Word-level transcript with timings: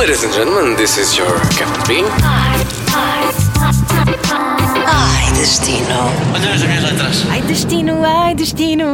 Ladies 0.00 0.24
and 0.24 0.32
gentlemen, 0.32 0.76
this 0.76 0.96
is 0.96 1.14
your 1.14 1.28
Captain 1.58 1.86
Bean. 1.86 2.06
Ai, 4.86 5.32
destino. 5.34 5.84
Olha 6.32 6.54
as 6.54 6.62
minhas 6.62 6.84
letras. 6.84 7.26
Ai, 7.28 7.42
destino, 7.42 8.02
ai, 8.02 8.34
destino! 8.34 8.86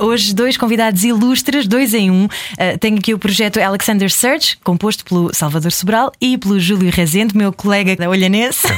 Hoje, 0.00 0.34
dois 0.34 0.56
convidados 0.56 1.04
ilustres, 1.04 1.68
dois 1.68 1.92
em 1.92 2.10
um. 2.10 2.24
Uh, 2.24 2.78
tenho 2.80 2.96
aqui 2.96 3.12
o 3.12 3.18
projeto 3.18 3.60
Alexander 3.60 4.10
Search, 4.10 4.56
composto 4.64 5.04
pelo 5.04 5.34
Salvador 5.34 5.70
Sobral 5.70 6.10
e 6.18 6.38
pelo 6.38 6.58
Júlio 6.58 6.90
Rezende, 6.90 7.36
meu 7.36 7.52
colega 7.52 7.94
da 7.94 8.08
Olhanense. 8.08 8.66
uh, 8.66 8.72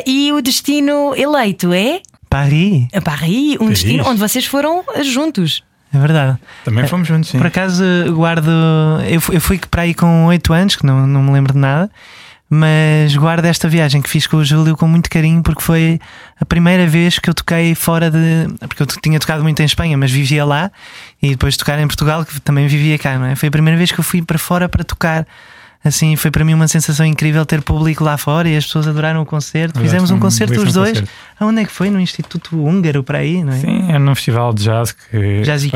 e 0.08 0.32
o 0.32 0.40
destino 0.40 1.14
eleito 1.14 1.74
é 1.74 2.00
Paris, 2.30 2.86
Paris, 3.04 3.58
um 3.60 3.68
destino 3.68 4.08
onde 4.08 4.18
vocês 4.18 4.46
foram 4.46 4.82
juntos. 5.02 5.62
É 5.92 5.98
verdade. 5.98 6.38
Também 6.64 6.86
fomos 6.86 7.06
juntos, 7.06 7.30
sim. 7.30 7.38
Por 7.38 7.46
acaso 7.46 7.84
guardo. 8.14 8.50
Eu 9.30 9.40
fui 9.40 9.60
para 9.70 9.82
aí 9.82 9.94
com 9.94 10.26
8 10.26 10.52
anos, 10.52 10.76
que 10.76 10.86
não, 10.86 11.06
não 11.06 11.22
me 11.22 11.32
lembro 11.32 11.52
de 11.52 11.58
nada, 11.58 11.90
mas 12.48 13.14
guardo 13.16 13.44
esta 13.44 13.68
viagem 13.68 14.00
que 14.02 14.08
fiz 14.08 14.26
com 14.26 14.38
o 14.38 14.44
Júlio 14.44 14.76
com 14.76 14.86
muito 14.86 15.08
carinho, 15.08 15.42
porque 15.42 15.62
foi 15.62 16.00
a 16.40 16.44
primeira 16.44 16.86
vez 16.86 17.18
que 17.18 17.28
eu 17.28 17.34
toquei 17.34 17.74
fora 17.74 18.10
de. 18.10 18.46
Porque 18.60 18.82
eu 18.82 18.86
tinha 18.86 19.18
tocado 19.18 19.42
muito 19.42 19.60
em 19.60 19.64
Espanha, 19.64 19.96
mas 19.96 20.10
vivia 20.10 20.44
lá, 20.44 20.70
e 21.22 21.30
depois 21.30 21.54
de 21.54 21.58
tocar 21.58 21.78
em 21.78 21.86
Portugal, 21.86 22.24
que 22.24 22.40
também 22.40 22.66
vivia 22.66 22.98
cá, 22.98 23.18
não 23.18 23.26
é? 23.26 23.36
Foi 23.36 23.48
a 23.48 23.52
primeira 23.52 23.76
vez 23.76 23.92
que 23.92 24.00
eu 24.00 24.04
fui 24.04 24.22
para 24.22 24.38
fora 24.38 24.68
para 24.68 24.84
tocar. 24.84 25.26
Assim, 25.84 26.14
foi 26.14 26.30
para 26.30 26.44
mim 26.44 26.54
uma 26.54 26.68
sensação 26.68 27.04
incrível 27.04 27.44
ter 27.44 27.60
público 27.60 28.04
lá 28.04 28.16
fora 28.16 28.48
e 28.48 28.56
as 28.56 28.64
pessoas 28.64 28.86
adoraram 28.86 29.20
o 29.20 29.26
concerto. 29.26 29.80
Fizemos 29.80 30.10
um 30.10 30.16
um 30.16 30.20
concerto 30.20 30.60
os 30.60 30.72
dois. 30.72 30.90
concerto. 30.90 31.10
Aonde 31.40 31.62
é 31.62 31.64
que 31.64 31.72
foi? 31.72 31.90
No 31.90 32.00
Instituto 32.00 32.56
Húngaro, 32.56 33.02
para 33.02 33.18
aí, 33.18 33.42
não 33.42 33.52
é? 33.52 33.58
Sim, 33.58 33.88
era 33.88 33.98
num 33.98 34.14
festival 34.14 34.52
de 34.52 34.62
jazz 34.62 34.92
que. 34.92 35.42
Jazz 35.42 35.64
e. 35.64 35.72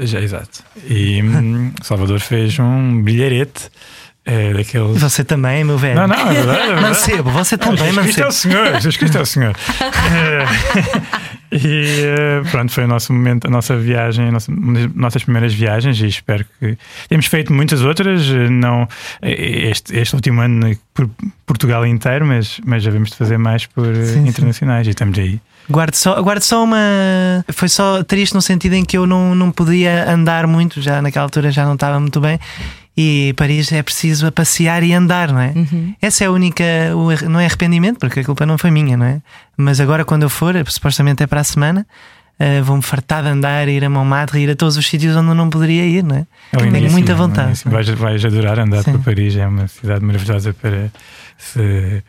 Já, 0.00 0.20
exato. 0.20 0.64
E 0.88 1.22
hum, 1.22 1.72
Salvador 1.82 2.18
fez 2.18 2.58
um 2.58 3.00
brilharete 3.00 3.70
é, 4.24 4.54
daqueles. 4.54 5.00
Você 5.00 5.22
também, 5.22 5.64
meu 5.64 5.76
velho. 5.76 5.96
Não, 5.96 6.08
não, 6.08 6.16
é 6.16 6.32
verdade. 6.32 6.58
É 6.58 6.66
verdade. 6.66 6.82
Mancebo, 6.82 7.30
você 7.30 7.58
também, 7.58 7.92
Jesus 7.92 8.04
Cristo 8.04 8.20
é 8.20 8.24
Mancebo. 8.24 8.28
o 8.28 8.32
Senhor, 8.32 8.74
Jesus 8.74 8.96
Cristo 8.96 9.18
é 9.18 9.20
o 9.20 9.26
Senhor. 9.26 9.56
É, 10.04 11.56
e 11.56 11.84
eh, 12.02 12.42
pronto, 12.50 12.72
foi 12.72 12.84
o 12.84 12.88
nosso 12.88 13.12
momento, 13.12 13.46
a 13.46 13.50
nossa 13.50 13.76
viagem, 13.76 14.28
a 14.28 14.32
nossa, 14.32 14.50
uma 14.50 14.72
das 14.72 14.94
nossas 14.94 15.22
primeiras 15.22 15.54
viagens 15.54 16.00
e 16.00 16.06
espero 16.06 16.44
que 16.58 16.76
temos 17.08 17.26
feito 17.26 17.52
muitas 17.52 17.80
outras, 17.82 18.22
eh, 18.28 18.48
não 18.50 18.88
eh, 19.22 19.70
este, 19.70 19.96
este 19.96 20.16
último 20.16 20.40
ano 20.40 20.76
por 20.92 21.08
Portugal 21.46 21.86
inteiro, 21.86 22.26
mas, 22.26 22.60
mas 22.64 22.82
já 22.82 22.90
vamos 22.90 23.10
de 23.10 23.16
fazer 23.16 23.38
mais 23.38 23.66
por 23.66 23.86
Sim, 23.94 24.04
sim. 24.04 24.28
internacionais 24.28 24.86
e 24.88 24.90
estamos 24.90 25.16
aí. 25.16 25.40
Guardo 25.70 25.94
só, 25.94 26.20
guardo 26.20 26.42
só 26.42 26.62
uma. 26.62 26.76
Foi 27.52 27.68
só 27.68 28.02
triste 28.02 28.34
no 28.34 28.42
sentido 28.42 28.74
em 28.74 28.84
que 28.84 28.98
eu 28.98 29.06
não, 29.06 29.34
não 29.34 29.50
podia 29.50 30.10
andar 30.10 30.46
muito, 30.46 30.82
já 30.82 31.00
naquela 31.00 31.24
altura 31.24 31.50
já 31.50 31.64
não 31.64 31.74
estava 31.74 31.98
muito 32.00 32.20
bem. 32.20 32.38
E 32.96 33.34
Paris 33.36 33.72
é 33.72 33.82
preciso 33.82 34.26
a 34.26 34.32
passear 34.32 34.82
e 34.84 34.92
andar, 34.92 35.32
não 35.32 35.40
é? 35.40 35.52
Essa 36.00 36.24
é 36.24 36.26
a 36.28 36.30
única. 36.30 36.64
o 36.94 37.10
arre- 37.10 37.26
não 37.28 37.40
é 37.40 37.46
arrependimento, 37.46 37.98
porque 37.98 38.20
a 38.20 38.24
culpa 38.24 38.46
não 38.46 38.56
foi 38.56 38.70
minha, 38.70 38.96
não 38.96 39.06
é? 39.06 39.20
Mas 39.56 39.80
agora, 39.80 40.04
quando 40.04 40.22
eu 40.22 40.28
for, 40.30 40.54
supostamente 40.68 41.22
é 41.22 41.26
para 41.26 41.40
a 41.40 41.44
semana, 41.44 41.84
eh, 42.38 42.60
vou-me 42.62 42.82
fartar 42.82 43.24
de 43.24 43.30
andar, 43.30 43.66
ir 43.68 43.84
a 43.84 43.90
Montmartre, 43.90 44.38
ir 44.40 44.50
a 44.50 44.54
todos 44.56 44.76
os 44.76 44.86
sítios 44.86 45.16
onde 45.16 45.28
eu 45.28 45.34
não 45.34 45.50
poderia 45.50 45.84
ir, 45.86 46.04
não 46.04 46.16
é? 46.16 46.26
É 46.52 46.56
Tenho 46.56 46.70
início, 46.76 46.92
muita 46.92 47.12
é 47.12 47.14
vontade. 47.16 47.62
é? 47.66 47.68
Vais, 47.68 47.88
vais 47.88 48.24
adorar 48.24 48.60
andar 48.60 48.82
Sim. 48.84 48.92
por 48.92 49.00
Paris, 49.02 49.36
é 49.36 49.46
uma 49.46 49.66
cidade 49.66 50.04
maravilhosa 50.04 50.52
para 50.54 50.90
se 51.52 52.02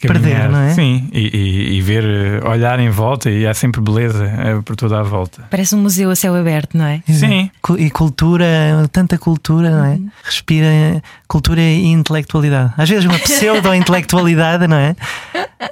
Perder, 0.00 0.30
caminhar. 0.36 0.48
não 0.50 0.60
é? 0.60 0.70
Sim, 0.74 1.08
e, 1.12 1.20
e- 1.36 1.76
e 1.78 1.80
ver, 1.80 2.04
eh, 2.04 2.48
olhar 2.48 2.78
em 2.78 2.90
volta 2.90 3.30
e 3.30 3.46
há 3.46 3.54
sempre 3.54 3.80
beleza 3.80 4.24
eh, 4.26 4.60
por 4.64 4.76
toda 4.76 5.00
a 5.00 5.02
volta. 5.02 5.44
Parece 5.50 5.74
um 5.74 5.78
museu 5.80 6.10
a 6.10 6.16
céu 6.16 6.34
aberto, 6.34 6.76
não 6.76 6.84
é? 6.84 7.02
Sim. 7.08 7.50
E 7.78 7.90
cultura, 7.90 8.46
tanta 8.92 9.16
cultura, 9.18 9.70
não 9.70 9.84
é? 9.84 9.98
Respira 10.22 11.02
cultura 11.26 11.60
e 11.60 11.86
intelectualidade. 11.86 12.72
Às 12.76 12.88
vezes 12.88 13.04
uma 13.06 13.18
pseudo-intelectualidade, 13.18 14.66
não 14.66 14.76
é? 14.76 14.94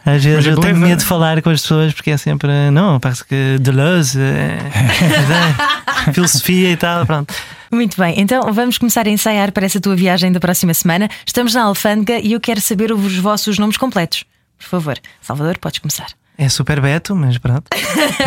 Às 0.05 0.25
vezes 0.25 0.47
eu 0.47 0.59
tenho 0.59 0.77
medo 0.77 0.99
de 0.99 1.05
falar 1.05 1.41
com 1.43 1.51
as 1.51 1.61
pessoas 1.63 1.93
porque 1.93 2.11
é 2.11 2.17
sempre, 2.17 2.51
não, 2.73 2.99
parece 2.99 3.25
que 3.25 3.59
Deleuze, 3.61 4.19
é, 4.21 4.59
é, 6.09 6.13
filosofia 6.13 6.71
e 6.71 6.77
tal, 6.77 7.07
pronto. 7.07 7.33
Muito 7.75 7.97
bem, 8.01 8.15
então 8.19 8.53
vamos 8.53 8.79
começar 8.79 9.05
a 9.07 9.11
ensaiar 9.11 9.51
para 9.51 9.67
essa 9.67 9.81
tua 9.81 9.97
viagem 9.97 10.31
da 10.31 10.39
próxima 10.39 10.73
semana. 10.73 11.09
Estamos 11.27 11.55
na 11.55 11.65
Alfândega 11.65 12.21
e 12.21 12.33
eu 12.33 12.41
quero 12.41 12.61
saber 12.61 12.93
os 12.93 13.17
vossos 13.19 13.59
nomes 13.59 13.77
completos. 13.77 14.25
Por 14.57 14.67
favor, 14.67 14.97
Salvador, 15.21 15.59
podes 15.59 15.81
começar. 15.81 16.07
É 16.39 16.49
super 16.49 16.81
beto, 16.81 17.15
mas 17.17 17.37
pronto. 17.39 17.65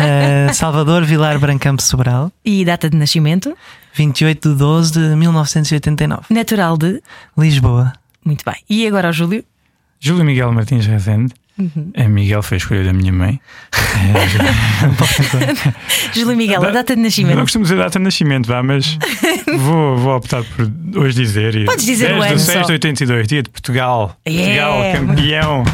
Eh, 0.00 0.52
Salvador 0.52 1.04
Vilar 1.04 1.38
Brancampo 1.38 1.80
Sobral, 1.82 2.30
E 2.44 2.64
data 2.64 2.90
de 2.90 2.96
nascimento? 2.96 3.56
28 3.94 4.50
de 4.50 4.54
12 4.56 4.92
de 4.92 5.16
1989. 5.16 6.22
Natural 6.30 6.76
de. 6.76 7.02
Lisboa. 7.36 7.92
Muito 8.24 8.44
bem. 8.44 8.56
E 8.68 8.86
agora 8.86 9.08
o 9.08 9.12
Júlio? 9.12 9.42
Júlio 9.98 10.24
Miguel 10.24 10.52
Martins 10.52 10.84
Rezende. 10.86 11.32
Uhum. 11.58 11.90
A 11.96 12.08
Miguel 12.08 12.42
foi 12.42 12.56
a 12.56 12.58
escolha 12.58 12.84
da 12.84 12.92
minha 12.92 13.12
mãe. 13.12 13.40
Júlio 16.14 16.36
Miguel, 16.36 16.64
a 16.64 16.70
data 16.70 16.94
de 16.94 17.00
Não 17.00 17.04
nascimento. 17.06 17.40
costumo 17.40 17.64
dizer 17.64 17.76
data 17.76 17.98
de 17.98 18.04
nascimento, 18.04 18.46
vá, 18.46 18.62
mas 18.62 18.96
vou, 19.58 19.96
vou 19.96 20.16
optar 20.16 20.44
por 20.44 20.70
hoje 21.02 21.16
dizer. 21.20 21.54
e- 21.56 21.64
Podes 21.64 21.84
dizer 21.84 22.08
10 22.08 22.18
o 22.18 22.22
de 22.22 22.28
ano 22.30 22.38
6 22.38 22.58
só. 22.58 22.62
de 22.66 22.72
82, 22.72 23.26
dia 23.26 23.42
de 23.42 23.50
Portugal. 23.50 24.16
Yeah. 24.26 24.92
Portugal, 24.92 25.06
campeão. 25.16 25.64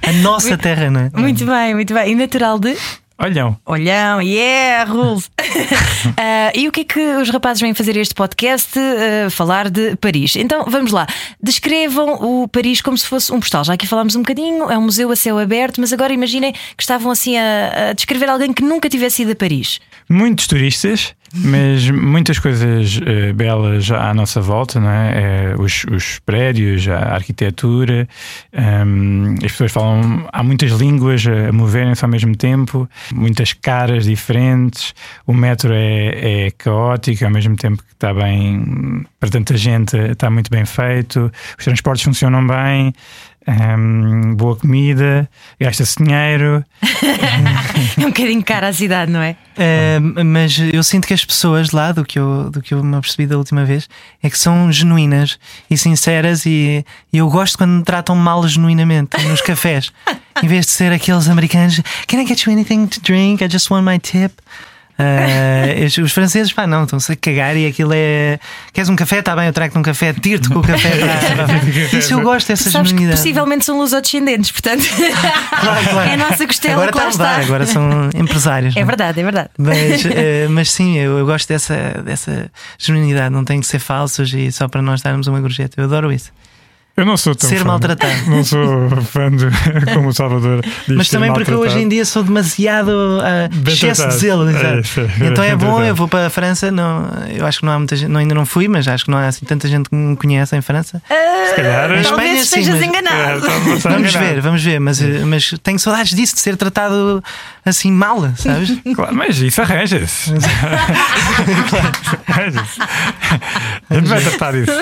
A 0.08 0.12
nossa 0.14 0.58
terra, 0.58 0.90
não 0.90 1.00
é? 1.02 1.10
Muito 1.20 1.46
bem, 1.46 1.74
muito 1.74 1.94
bem. 1.94 2.12
E 2.12 2.14
natural 2.16 2.58
de. 2.58 2.74
Olhão. 3.22 3.56
Olhão, 3.66 4.22
yeah, 4.22 4.90
rules! 4.90 5.30
Ah, 6.16 6.52
e 6.54 6.66
o 6.66 6.72
que 6.72 6.80
é 6.80 6.84
que 6.84 7.00
os 7.00 7.30
rapazes 7.30 7.60
vêm 7.60 7.74
fazer 7.74 7.96
este 7.96 8.14
podcast? 8.14 8.78
Ah, 8.78 9.30
falar 9.30 9.68
de 9.68 9.96
Paris. 9.96 10.36
Então 10.36 10.64
vamos 10.66 10.92
lá. 10.92 11.06
Descrevam 11.42 12.14
o 12.14 12.48
Paris 12.48 12.80
como 12.80 12.96
se 12.96 13.06
fosse 13.06 13.32
um 13.32 13.40
postal. 13.40 13.64
Já 13.64 13.74
aqui 13.74 13.86
falámos 13.86 14.16
um 14.16 14.20
bocadinho, 14.20 14.70
é 14.70 14.78
um 14.78 14.82
museu 14.82 15.10
a 15.10 15.16
céu 15.16 15.38
aberto, 15.38 15.80
mas 15.80 15.92
agora 15.92 16.12
imaginem 16.12 16.52
que 16.52 16.82
estavam 16.82 17.10
assim 17.10 17.36
a, 17.36 17.90
a 17.90 17.92
descrever 17.92 18.28
alguém 18.28 18.52
que 18.52 18.62
nunca 18.62 18.88
tivesse 18.88 19.22
ido 19.22 19.32
a 19.32 19.36
Paris. 19.36 19.80
Muitos 20.08 20.46
turistas, 20.46 21.14
mas 21.32 21.88
muitas 21.90 22.38
coisas 22.38 23.00
eh, 23.06 23.32
belas 23.32 23.90
à 23.90 24.12
nossa 24.12 24.40
volta, 24.40 24.80
não 24.80 24.90
é? 24.90 25.12
Eh, 25.14 25.54
os, 25.58 25.84
os 25.84 26.18
prédios, 26.20 26.88
a 26.88 27.14
arquitetura, 27.14 28.08
ehm, 28.52 29.34
as 29.44 29.52
pessoas 29.52 29.72
falam, 29.72 30.28
há 30.32 30.42
muitas 30.42 30.72
línguas 30.72 31.24
a 31.26 31.52
moverem-se 31.52 32.04
ao 32.04 32.10
mesmo 32.10 32.34
tempo, 32.36 32.88
muitas 33.12 33.52
caras 33.52 34.04
diferentes, 34.04 34.94
o 35.26 35.32
metro 35.32 35.72
é, 35.72 36.46
é 36.46 36.50
caótico, 36.50 37.24
ao 37.24 37.30
mesmo 37.30 37.56
tempo 37.56 37.82
que 37.82 37.92
está 37.92 38.12
bem, 38.12 39.06
para 39.18 39.30
tanta 39.30 39.56
gente, 39.56 39.96
está 39.96 40.28
muito 40.30 40.50
bem 40.50 40.64
feito, 40.64 41.30
os 41.58 41.64
transportes 41.64 42.04
funcionam 42.04 42.44
bem. 42.46 42.92
Ehm, 43.46 44.34
boa 44.34 44.56
comida, 44.56 45.28
gasta-se 45.58 46.02
dinheiro, 46.02 46.64
É 47.98 48.00
um 48.00 48.08
bocadinho 48.08 48.42
cara 48.42 48.68
a 48.68 48.72
cidade, 48.72 49.10
não 49.10 49.20
é? 49.20 49.36
Uh, 49.56 50.24
mas 50.24 50.58
eu 50.72 50.82
sinto 50.82 51.06
que 51.06 51.14
as 51.14 51.24
pessoas 51.24 51.70
lá, 51.70 51.92
do 51.92 52.04
que, 52.04 52.18
eu, 52.18 52.50
do 52.50 52.60
que 52.60 52.74
eu 52.74 52.82
me 52.82 52.96
apercebi 52.96 53.26
da 53.26 53.36
última 53.36 53.64
vez, 53.64 53.88
é 54.22 54.30
que 54.30 54.38
são 54.38 54.70
genuínas 54.72 55.38
e 55.70 55.76
sinceras, 55.76 56.46
e, 56.46 56.84
e 57.12 57.18
eu 57.18 57.28
gosto 57.28 57.58
quando 57.58 57.70
me 57.70 57.82
tratam 57.82 58.16
mal 58.16 58.46
genuinamente 58.46 59.22
nos 59.26 59.40
cafés, 59.40 59.92
em 60.42 60.48
vez 60.48 60.66
de 60.66 60.72
ser 60.72 60.92
aqueles 60.92 61.28
americanos: 61.28 61.80
Can 62.06 62.20
I 62.20 62.26
get 62.26 62.42
you 62.42 62.52
anything 62.52 62.86
to 62.86 63.00
drink? 63.00 63.44
I 63.44 63.48
just 63.48 63.70
want 63.70 63.84
my 63.84 63.98
tip. 63.98 64.32
Uh, 65.00 66.02
os- 66.02 66.12
franceses, 66.12 66.52
pá, 66.52 66.66
não, 66.66 66.84
estão-se 66.84 67.12
a 67.12 67.16
cagar 67.16 67.56
e 67.56 67.66
aquilo 67.66 67.92
é. 67.94 68.38
Queres 68.72 68.88
um 68.88 68.96
café? 68.96 69.18
Está 69.20 69.34
bem, 69.34 69.46
eu 69.46 69.52
trago-te 69.52 69.78
um 69.78 69.82
café, 69.82 70.12
tiro-te 70.12 70.48
com 70.48 70.58
o 70.58 70.62
café 70.62 70.90
para. 70.98 71.98
Isso 71.98 72.14
eu 72.14 72.20
gosto 72.22 72.46
que 72.46 72.52
genuinidade. 72.88 73.16
possivelmente 73.18 73.64
são 73.64 73.78
lusodescendentes, 73.78 74.50
portanto 74.52 74.82
Claro, 75.60 75.84
claro. 75.88 76.10
é 76.10 76.14
a 76.14 76.16
nossa 76.16 76.46
costela 76.46 76.74
Agora 76.74 76.92
que 76.92 76.98
lá 76.98 77.08
está 77.08 77.24
a 77.24 77.32
mudar, 77.32 77.44
agora 77.44 77.66
são 77.66 78.10
empresários. 78.14 78.76
É 78.76 78.80
não 78.80 78.86
verdade, 78.86 79.20
é 79.20 79.22
verdade. 79.22 79.50
Mas, 79.58 80.04
eh, 80.06 80.46
mas 80.50 80.70
sim, 80.70 80.96
eu, 80.98 81.18
eu 81.18 81.26
gosto 81.26 81.48
dessa, 81.48 82.02
dessa 82.04 82.50
genuinidade, 82.78 83.32
não 83.34 83.44
tem 83.44 83.60
que 83.60 83.66
ser 83.66 83.78
falsos 83.78 84.32
e 84.34 84.50
só 84.52 84.68
para 84.68 84.82
nós 84.82 85.00
darmos 85.02 85.26
uma 85.26 85.40
gorjeta. 85.40 85.80
Eu 85.80 85.84
adoro 85.84 86.12
isso. 86.12 86.30
Eu 87.00 87.06
não 87.06 87.16
sou 87.16 87.34
tão 87.34 87.48
Ser 87.48 87.58
fã, 87.60 87.64
maltratado. 87.64 88.12
Não 88.26 88.44
sou 88.44 88.90
fã 89.02 89.30
de, 89.30 89.46
como 89.94 90.08
o 90.08 90.12
Salvador 90.12 90.60
diz 90.86 90.96
Mas 90.96 91.08
também 91.08 91.32
porque 91.32 91.50
maltratado. 91.50 91.76
hoje 91.76 91.84
em 91.84 91.88
dia 91.88 92.04
sou 92.04 92.22
demasiado 92.22 92.92
Bem 93.54 93.72
excesso 93.74 94.06
de 94.08 94.14
zelo. 94.16 94.48
É 94.50 94.80
isso, 94.80 95.00
é. 95.00 95.04
Então 95.26 95.42
é 95.42 95.48
Bem 95.48 95.56
bom, 95.56 95.66
tratado. 95.76 95.86
eu 95.86 95.94
vou 95.94 96.08
para 96.08 96.26
a 96.26 96.30
França. 96.30 96.70
Não, 96.70 97.08
eu 97.34 97.46
acho 97.46 97.60
que 97.60 97.64
não 97.66 97.72
há 97.72 97.78
muita 97.78 97.96
gente, 97.96 98.10
não, 98.10 98.20
ainda 98.20 98.34
não 98.34 98.44
fui, 98.44 98.68
mas 98.68 98.86
acho 98.86 99.04
que 99.06 99.10
não 99.10 99.16
há 99.18 99.28
assim 99.28 99.46
tanta 99.46 99.66
gente 99.66 99.88
que 99.88 99.96
me 99.96 100.14
conhece 100.16 100.54
em 100.56 100.60
França. 100.60 101.00
Se 101.48 101.54
calhar. 101.56 101.90
Em 101.90 102.02
Talvez 102.02 102.06
Espanha, 102.06 102.34
sim, 102.36 102.40
estejas 102.42 102.74
mas- 102.76 102.84
enganado. 102.84 103.46
É, 103.46 103.76
Vamos 103.88 104.12
ver, 104.12 104.40
vamos 104.42 104.62
ver, 104.62 104.78
mas, 104.78 105.00
mas 105.26 105.54
tenho 105.62 105.78
saudades 105.78 106.14
disso, 106.14 106.34
de 106.34 106.40
ser 106.40 106.56
tratado 106.56 107.24
assim 107.64 107.90
mal, 107.90 108.20
sabes? 108.36 108.70
Claro, 108.94 109.14
mas 109.14 109.38
isso 109.38 109.60
arranja-se. 109.62 110.32
Arranja-se. 112.26 112.80
A 113.88 113.94
gente 113.94 114.08
vai 114.08 114.20
tratar 114.20 114.52
disso. 114.52 114.72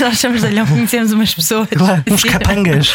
Nós 0.00 0.18
somos 0.18 0.40
de 0.40 0.46
olhão, 0.48 0.66
conhecemos 0.66 1.12
umas 1.14 1.34
pessoas. 1.34 1.68
Claro, 1.68 2.02
uns 2.10 2.22
capangas. 2.24 2.92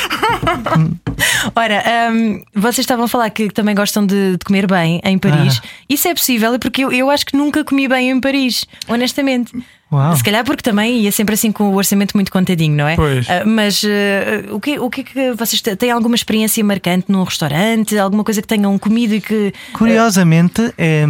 Ora, 1.55 1.83
hum, 2.11 2.43
vocês 2.53 2.79
estavam 2.79 3.05
a 3.05 3.07
falar 3.07 3.29
que 3.29 3.49
também 3.49 3.75
gostam 3.75 4.05
de, 4.05 4.37
de 4.37 4.45
comer 4.45 4.67
bem 4.67 5.01
em 5.03 5.17
Paris. 5.17 5.61
Isso 5.87 6.07
é 6.07 6.13
possível, 6.13 6.57
porque 6.59 6.83
eu, 6.83 6.91
eu 6.91 7.09
acho 7.09 7.25
que 7.25 7.35
nunca 7.35 7.63
comi 7.63 7.87
bem 7.87 8.09
em 8.11 8.19
Paris, 8.19 8.65
honestamente. 8.87 9.51
Uau. 9.91 10.15
Se 10.15 10.23
calhar 10.23 10.43
porque 10.43 10.61
também 10.61 10.99
ia 10.99 11.11
sempre 11.11 11.33
assim 11.33 11.51
com 11.51 11.71
o 11.71 11.75
orçamento 11.75 12.15
muito 12.15 12.31
contadinho, 12.31 12.75
não 12.75 12.87
é? 12.87 12.95
Pois. 12.95 13.27
Ah, 13.27 13.43
mas 13.43 13.83
ah, 13.83 14.53
o, 14.53 14.59
que, 14.59 14.77
o 14.77 14.89
que 14.89 15.01
é 15.01 15.03
que 15.03 15.31
vocês 15.33 15.61
têm? 15.61 15.89
Alguma 15.89 16.15
experiência 16.15 16.63
marcante 16.63 17.05
num 17.09 17.23
restaurante? 17.23 17.97
Alguma 17.97 18.23
coisa 18.23 18.41
que 18.41 18.47
tenham 18.47 18.77
comido 18.77 19.15
e 19.15 19.21
que. 19.21 19.51
Curiosamente, 19.73 20.73
é, 20.77 21.05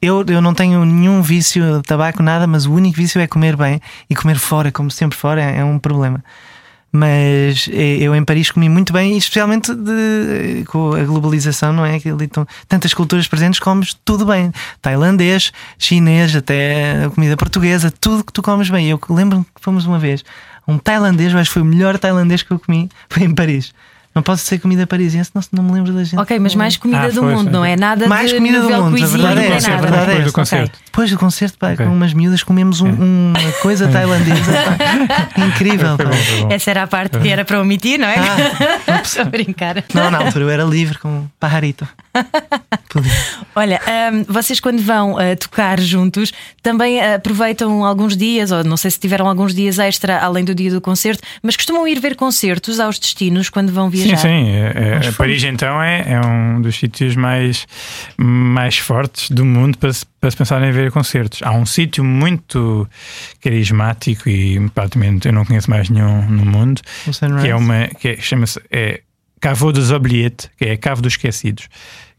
eu, 0.00 0.24
eu 0.28 0.40
não 0.40 0.54
tenho 0.54 0.84
nenhum 0.84 1.20
vício 1.22 1.78
de 1.78 1.82
tabaco, 1.82 2.22
nada, 2.22 2.46
mas 2.46 2.66
o 2.66 2.72
único 2.72 2.96
vício 2.96 3.20
é 3.20 3.26
comer 3.26 3.56
bem 3.56 3.80
e 4.08 4.14
comer 4.14 4.38
fora, 4.38 4.70
como 4.70 4.90
sempre 4.90 5.16
fora, 5.18 5.42
é, 5.42 5.58
é 5.58 5.64
um 5.64 5.78
problema. 5.78 6.22
Mas 6.90 7.68
eh, 7.70 7.98
eu 8.00 8.14
em 8.16 8.24
Paris 8.24 8.50
comi 8.50 8.66
muito 8.68 8.94
bem, 8.94 9.16
especialmente 9.18 9.74
de- 9.74 10.64
com 10.68 10.94
a 10.94 11.04
globalização, 11.04 11.70
não 11.72 11.84
é? 11.84 12.00
Que 12.00 12.08
tantas 12.66 12.94
culturas 12.94 13.28
presentes, 13.28 13.60
comes 13.60 13.94
tudo 14.04 14.24
bem. 14.24 14.50
Tailandês, 14.80 15.52
chinês, 15.78 16.34
até 16.34 17.04
a 17.04 17.10
comida 17.10 17.36
portuguesa, 17.36 17.90
tudo 17.90 18.24
que 18.24 18.32
tu 18.32 18.40
comes 18.42 18.70
bem. 18.70 18.88
Eu 18.88 18.98
lembro-me 19.10 19.44
que 19.44 19.60
fomos 19.60 19.84
uma 19.84 19.98
vez 19.98 20.24
um 20.66 20.78
tailandês, 20.78 21.32
que 21.32 21.44
foi 21.54 21.62
o 21.62 21.64
melhor 21.64 21.98
tailandês 21.98 22.42
que 22.42 22.50
eu 22.52 22.58
comi, 22.58 22.88
foi 23.10 23.24
em 23.24 23.34
Paris. 23.34 23.72
Não 24.18 24.22
posso 24.24 24.44
ser 24.44 24.58
comida 24.58 24.84
parisiense, 24.84 25.30
não, 25.32 25.40
não 25.52 25.62
me 25.62 25.72
lembro 25.74 25.92
da 25.92 26.02
gente. 26.02 26.18
Ok, 26.18 26.36
mas 26.40 26.52
mais 26.56 26.76
comida 26.76 27.02
Ah, 27.02 27.08
do 27.08 27.20
foi, 27.20 27.34
mundo, 27.34 27.44
foi. 27.44 27.52
não 27.52 27.64
é? 27.64 27.76
Nada 27.76 28.08
Mais 28.08 28.30
de 28.30 28.36
comida 28.36 28.60
do 28.60 28.68
mundo, 28.68 28.86
a 28.88 28.90
cuisine, 28.90 29.22
verdade 29.22 29.46
é 29.46 29.50
essa, 29.52 29.72
a 29.72 29.76
verdade 29.76 29.96
é 29.96 30.06
Depois 30.06 30.18
do 30.18 30.22
essa. 30.28 30.32
concerto. 30.32 30.78
Depois 30.86 31.10
do 31.12 31.18
concerto, 31.18 31.56
pá, 31.58 31.72
Ok. 31.72 31.86
com 31.86 31.92
umas 31.92 32.12
miúdas, 32.12 32.42
comemos 32.42 32.80
um- 32.80 32.88
uma 32.90 33.52
coisa 33.62 33.86
tailandesa 33.86 34.52
pá. 34.52 35.28
incrível. 35.46 35.96
Pá. 35.96 36.04
Essa 36.52 36.70
era 36.70 36.82
a 36.82 36.86
parte 36.88 37.16
que 37.20 37.28
era 37.28 37.44
para 37.44 37.60
omitir, 37.60 37.98
não 38.00 38.08
é? 38.08 38.16
Ah, 38.88 39.00
Estou 39.04 39.22
a 39.22 39.24
brincar. 39.26 39.84
Não, 39.94 40.10
na 40.10 40.18
altura 40.18 40.44
eu 40.46 40.50
era 40.50 40.64
livre 40.64 40.98
com 40.98 41.08
um 41.08 41.26
pajarito. 41.38 41.86
Olha, 43.54 43.80
hum, 44.12 44.24
vocês 44.28 44.58
quando 44.60 44.80
vão 44.82 45.12
uh, 45.14 45.36
tocar 45.38 45.78
juntos 45.80 46.32
também 46.62 46.98
uh, 46.98 47.14
aproveitam 47.16 47.84
alguns 47.84 48.16
dias, 48.16 48.50
ou 48.50 48.64
não 48.64 48.76
sei 48.76 48.90
se 48.90 48.98
tiveram 48.98 49.28
alguns 49.28 49.54
dias 49.54 49.78
extra 49.78 50.18
além 50.18 50.44
do 50.44 50.54
dia 50.54 50.70
do 50.70 50.80
concerto, 50.80 51.22
mas 51.42 51.54
costumam 51.56 51.86
ir 51.86 52.00
ver 52.00 52.16
concertos 52.16 52.80
aos 52.80 52.98
destinos 52.98 53.48
quando 53.50 53.72
vão 53.72 53.88
viajar. 53.90 54.07
Sim. 54.16 54.48
É, 54.50 55.00
é- 55.08 55.12
Paris, 55.12 55.42
então, 55.44 55.82
é, 55.82 56.12
é 56.14 56.20
um 56.20 56.60
dos 56.60 56.76
sítios 56.76 57.14
mais, 57.16 57.66
mais 58.16 58.78
fortes 58.78 59.30
do 59.30 59.44
mundo 59.44 59.76
para 59.78 59.92
se, 59.92 60.04
para 60.20 60.30
se 60.30 60.36
pensar 60.36 60.62
em 60.62 60.70
ver 60.72 60.90
concertos. 60.90 61.40
Há 61.42 61.52
um 61.52 61.66
sítio 61.66 62.02
muito 62.04 62.88
carismático 63.40 64.28
e 64.28 64.58
praticamente 64.70 65.28
eu 65.28 65.32
não 65.32 65.44
conheço 65.44 65.70
mais 65.70 65.88
nenhum 65.90 66.22
no 66.28 66.44
mundo, 66.44 66.80
que 67.42 67.48
é 67.48 67.54
uma 67.54 67.88
que 67.88 68.08
é- 68.08 68.16
chama-se 68.20 68.60
é, 68.70 69.00
Cavo 69.40 69.72
dos 69.72 69.90
Oubliettes, 69.90 70.50
que 70.56 70.64
é 70.64 70.72
a 70.72 70.76
Cave 70.76 71.00
dos 71.02 71.12
Esquecidos. 71.12 71.68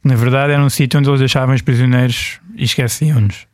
Que, 0.01 0.07
na 0.07 0.15
verdade, 0.15 0.53
era 0.53 0.63
um 0.63 0.69
sítio 0.69 0.99
onde 0.99 1.09
eles 1.09 1.19
deixavam 1.19 1.53
os 1.53 1.61
prisioneiros 1.61 2.39
e 2.55 2.63
esqueciam-nos. 2.63 3.45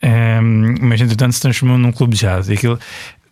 Ehm, 0.00 0.76
mas 0.80 1.00
entretanto 1.00 1.32
se 1.32 1.40
transformou 1.40 1.78
num 1.78 1.92
clube 1.92 2.14
de 2.14 2.20
jazz. 2.20 2.48
E 2.48 2.54
aquilo, 2.54 2.78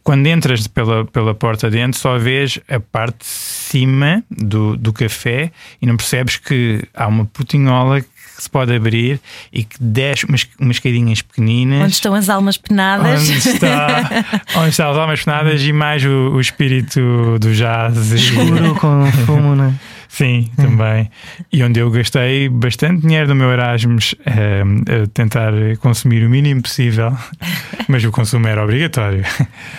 quando 0.02 0.26
entras 0.26 0.66
pela, 0.66 1.04
pela 1.04 1.34
porta 1.34 1.70
dentro, 1.70 1.98
só 2.00 2.18
vês 2.18 2.58
a 2.68 2.80
parte 2.80 3.18
de 3.18 3.26
cima 3.26 4.22
do, 4.30 4.76
do 4.76 4.92
café 4.92 5.50
e 5.80 5.86
não 5.86 5.96
percebes 5.96 6.36
que 6.36 6.82
há 6.94 7.06
uma 7.06 7.24
putinhola 7.26 8.00
que 8.00 8.08
se 8.38 8.48
pode 8.48 8.74
abrir 8.74 9.20
e 9.52 9.62
que 9.64 9.76
desce 9.78 10.24
umas, 10.24 10.46
umas 10.58 10.76
escadinhas 10.76 11.20
pequeninas. 11.20 11.82
Onde 11.84 11.92
estão 11.92 12.14
as 12.14 12.28
almas 12.30 12.56
penadas. 12.56 13.20
Onde 13.28 13.32
está, 13.48 14.10
onde 14.56 14.70
está 14.70 14.90
as 14.90 14.96
almas 14.96 15.22
penadas 15.22 15.62
e 15.62 15.72
mais 15.72 16.02
o, 16.04 16.30
o 16.32 16.40
espírito 16.40 17.38
do 17.38 17.52
jazz. 17.54 18.10
e- 18.12 18.16
Escuro 18.16 18.74
com 18.76 19.06
fumo, 19.26 19.54
não 19.54 19.64
é? 19.66 19.74
Sim, 20.12 20.50
também. 20.56 21.08
E 21.52 21.62
onde 21.62 21.78
eu 21.78 21.88
gastei 21.88 22.48
bastante 22.48 23.02
dinheiro 23.02 23.28
do 23.28 23.34
meu 23.36 23.48
Erasmus 23.52 24.16
eh, 24.26 24.62
a 25.04 25.06
tentar 25.06 25.52
consumir 25.78 26.26
o 26.26 26.28
mínimo 26.28 26.60
possível, 26.62 27.16
mas 27.88 28.04
o 28.04 28.10
consumo 28.10 28.48
era 28.48 28.62
obrigatório. 28.62 29.24